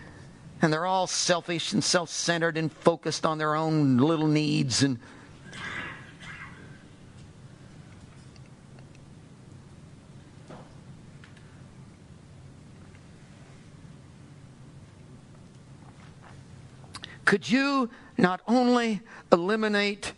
and 0.63 0.73
they're 0.73 0.87
all 0.87 1.07
selfish 1.07 1.73
and 1.73 1.85
self 1.85 2.11
centered 2.11 2.57
and 2.57 2.73
focused 2.73 3.25
on 3.25 3.39
their 3.39 3.55
own 3.55 3.99
little 3.99 4.27
needs 4.27 4.83
and 4.83 4.99
could 17.25 17.49
you 17.49 17.91
not 18.17 18.41
only 18.49 19.01
eliminate 19.31 20.13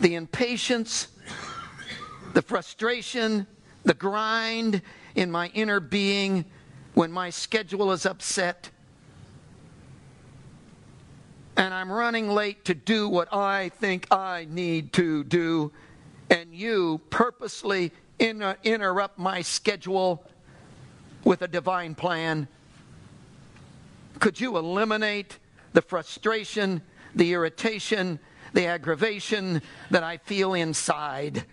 the 0.00 0.14
impatience, 0.14 1.08
the 2.34 2.42
frustration, 2.42 3.46
the 3.84 3.94
grind 3.94 4.82
in 5.14 5.30
my 5.30 5.48
inner 5.54 5.80
being 5.80 6.44
when 6.94 7.10
my 7.10 7.30
schedule 7.30 7.92
is 7.92 8.06
upset 8.06 8.70
and 11.58 11.74
I'm 11.74 11.90
running 11.90 12.30
late 12.30 12.64
to 12.66 12.74
do 12.74 13.08
what 13.08 13.34
I 13.34 13.70
think 13.80 14.06
I 14.12 14.46
need 14.48 14.92
to 14.92 15.24
do, 15.24 15.72
and 16.30 16.54
you 16.54 17.00
purposely 17.10 17.90
in, 18.20 18.42
interrupt 18.62 19.18
my 19.18 19.42
schedule 19.42 20.24
with 21.24 21.42
a 21.42 21.48
divine 21.48 21.96
plan? 21.96 22.46
Could 24.20 24.40
you 24.40 24.56
eliminate 24.56 25.38
the 25.72 25.82
frustration, 25.82 26.80
the 27.16 27.32
irritation, 27.32 28.20
the 28.52 28.66
aggravation 28.66 29.62
that 29.90 30.02
I 30.02 30.16
feel 30.18 30.54
inside. 30.54 31.44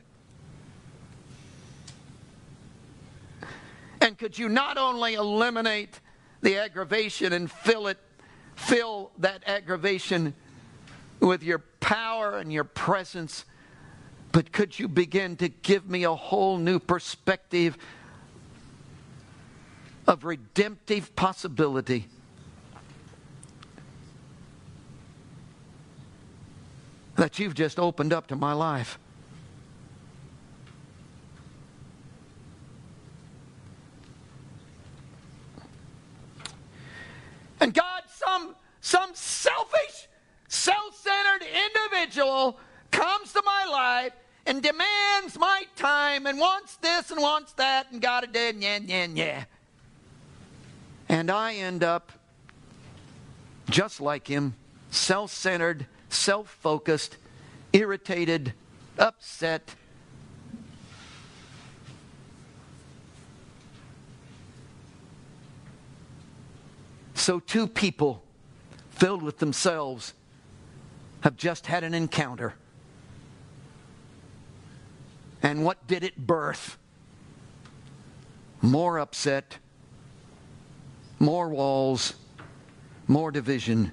And 4.02 4.18
could 4.18 4.38
you 4.38 4.50
not 4.50 4.78
only 4.78 5.16
eliminate 5.16 6.00
the 6.42 6.58
aggravation 6.58 7.34
and 7.34 7.50
fill 7.50 7.88
it, 7.88 7.98
fill 8.56 9.12
that 9.18 9.44
aggravation 9.48 10.34
with 11.20 11.44
your 11.44 11.60
power 11.80 12.38
and 12.38 12.52
your 12.52 12.64
presence, 12.64 13.46
but 14.32 14.52
could 14.52 14.78
you 14.78 14.88
begin 14.88 15.38
to 15.38 15.50
give 15.50 15.90
me 15.90 16.04
a 16.04 16.14
whole 16.14 16.58
new 16.58 16.80
perspective 16.80 17.78
of 20.08 20.24
redemptive 20.24 21.16
possibility 21.16 22.08
that 27.26 27.40
you've 27.40 27.56
just 27.56 27.80
opened 27.80 28.14
up 28.14 28.28
to 28.28 28.36
my 28.36 28.54
life. 28.54 29.00
And 37.60 37.74
God, 37.74 38.04
some, 38.08 38.56
some 38.80 39.10
selfish, 39.16 40.08
self 40.50 40.96
centered 40.96 41.48
individual 41.66 42.60
comes 42.92 43.34
to 43.34 43.42
my 43.44 43.66
life 43.72 44.14
and 44.46 44.62
demands 44.62 45.40
my 45.40 45.64
time 45.76 46.28
and 46.28 46.38
wants 46.38 46.76
this 46.76 47.10
and 47.10 47.20
wants 47.20 47.54
that 47.54 47.92
and 47.92 48.00
God 48.00 48.32
did, 48.32 48.62
yeah, 48.62 48.78
yeah, 48.86 49.08
yeah. 49.12 49.44
And 51.10 51.32
I 51.32 51.56
end 51.56 51.84
up 51.84 52.12
just 53.72 54.00
like 54.00 54.28
him, 54.28 54.54
self 54.92 55.32
centered, 55.32 55.88
self 56.10 56.50
focused, 56.50 57.18
irritated, 57.74 58.54
upset. 58.98 59.76
So, 67.14 67.40
two 67.40 67.68
people 67.68 68.24
filled 68.92 69.24
with 69.24 69.40
themselves 69.40 70.14
have 71.22 71.36
just 71.36 71.66
had 71.66 71.84
an 71.84 71.94
encounter. 71.94 72.54
And 75.42 75.64
what 75.64 75.88
did 75.88 76.04
it 76.04 76.18
birth? 76.18 76.78
More 78.62 79.00
upset, 79.00 79.58
more 81.20 81.50
walls, 81.50 82.14
more 83.08 83.32
division. 83.32 83.92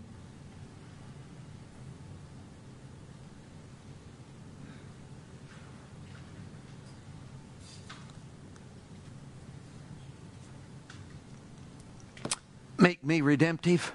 Make 12.83 13.05
me 13.05 13.21
redemptive. 13.21 13.93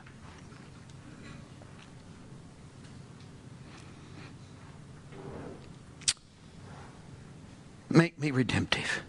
Make 7.89 8.17
me 8.17 8.31
redemptive. 8.31 9.01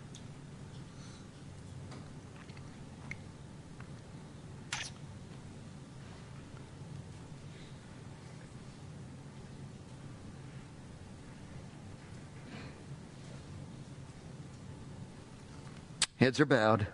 Heads 16.17 16.41
are 16.41 16.47
bowed. 16.47 16.89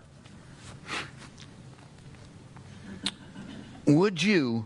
Would 3.85 4.23
you 4.23 4.65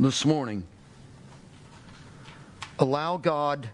this 0.00 0.24
morning 0.24 0.64
allow 2.80 3.18
God 3.18 3.68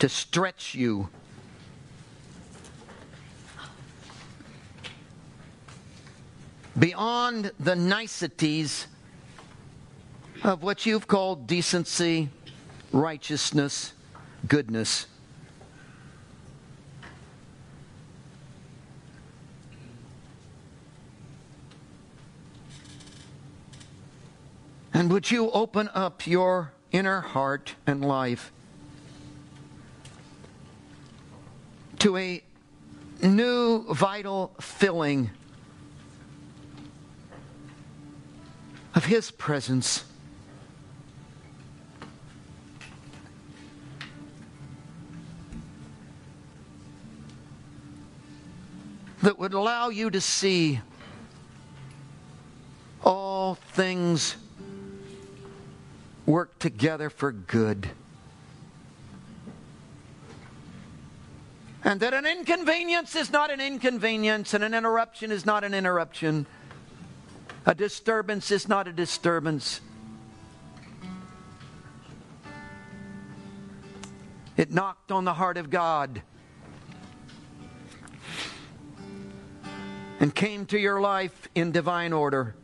to 0.00 0.08
stretch 0.08 0.74
you 0.74 1.08
beyond 6.76 7.52
the 7.60 7.76
niceties 7.76 8.88
of 10.42 10.64
what 10.64 10.84
you've 10.84 11.06
called 11.06 11.46
decency, 11.46 12.30
righteousness, 12.90 13.92
goodness? 14.48 15.06
And 25.02 25.10
would 25.10 25.32
you 25.32 25.50
open 25.50 25.90
up 25.94 26.28
your 26.28 26.70
inner 26.92 27.22
heart 27.22 27.74
and 27.88 28.04
life 28.04 28.52
to 31.98 32.16
a 32.16 32.40
new 33.20 33.82
vital 33.92 34.54
filling 34.60 35.30
of 38.94 39.06
His 39.06 39.32
presence? 39.32 40.04
That 49.24 49.36
would 49.36 49.52
allow 49.52 49.88
you 49.88 50.10
to 50.10 50.20
see 50.20 50.80
all 53.02 53.56
things 53.56 54.36
work 56.32 56.58
together 56.58 57.10
for 57.10 57.30
good. 57.30 57.90
And 61.84 62.00
that 62.00 62.14
an 62.14 62.24
inconvenience 62.24 63.14
is 63.14 63.30
not 63.30 63.50
an 63.50 63.60
inconvenience, 63.60 64.54
and 64.54 64.64
an 64.64 64.72
interruption 64.72 65.30
is 65.30 65.44
not 65.44 65.62
an 65.62 65.74
interruption. 65.74 66.46
A 67.66 67.74
disturbance 67.74 68.50
is 68.50 68.66
not 68.66 68.88
a 68.88 68.92
disturbance. 68.92 69.82
It 74.56 74.72
knocked 74.72 75.12
on 75.12 75.24
the 75.24 75.34
heart 75.34 75.58
of 75.58 75.68
God 75.68 76.22
and 80.18 80.34
came 80.34 80.64
to 80.66 80.78
your 80.78 81.00
life 81.00 81.48
in 81.54 81.72
divine 81.72 82.14
order. 82.14 82.54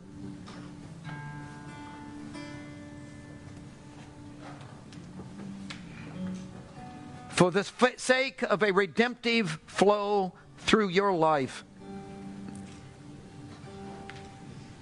For 7.39 7.51
the 7.51 7.63
sake 7.95 8.41
of 8.41 8.63
a 8.63 8.71
redemptive 8.73 9.59
flow 9.65 10.33
through 10.57 10.89
your 10.89 11.13
life 11.13 11.63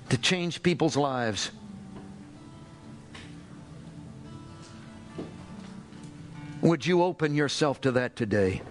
to 0.10 0.18
change 0.18 0.64
people's 0.64 0.97
lives. 0.97 1.51
Would 6.62 6.84
you 6.84 7.03
open 7.03 7.36
yourself 7.36 7.80
to 7.82 7.91
that 7.91 8.16
today? 8.16 8.64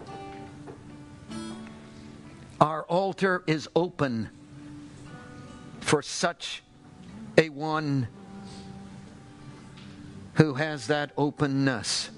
Our 2.61 2.83
altar 2.87 3.45
is 3.47 3.69
open 3.77 4.31
for 5.79 6.03
such 6.03 6.65
a 7.39 7.51
one 7.51 8.09
who 10.35 10.55
has 10.55 10.89
that 10.89 11.13
openness. 11.17 12.11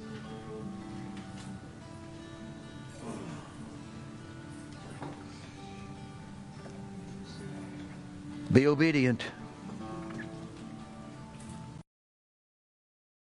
Be 8.51 8.67
obedient. 8.67 9.25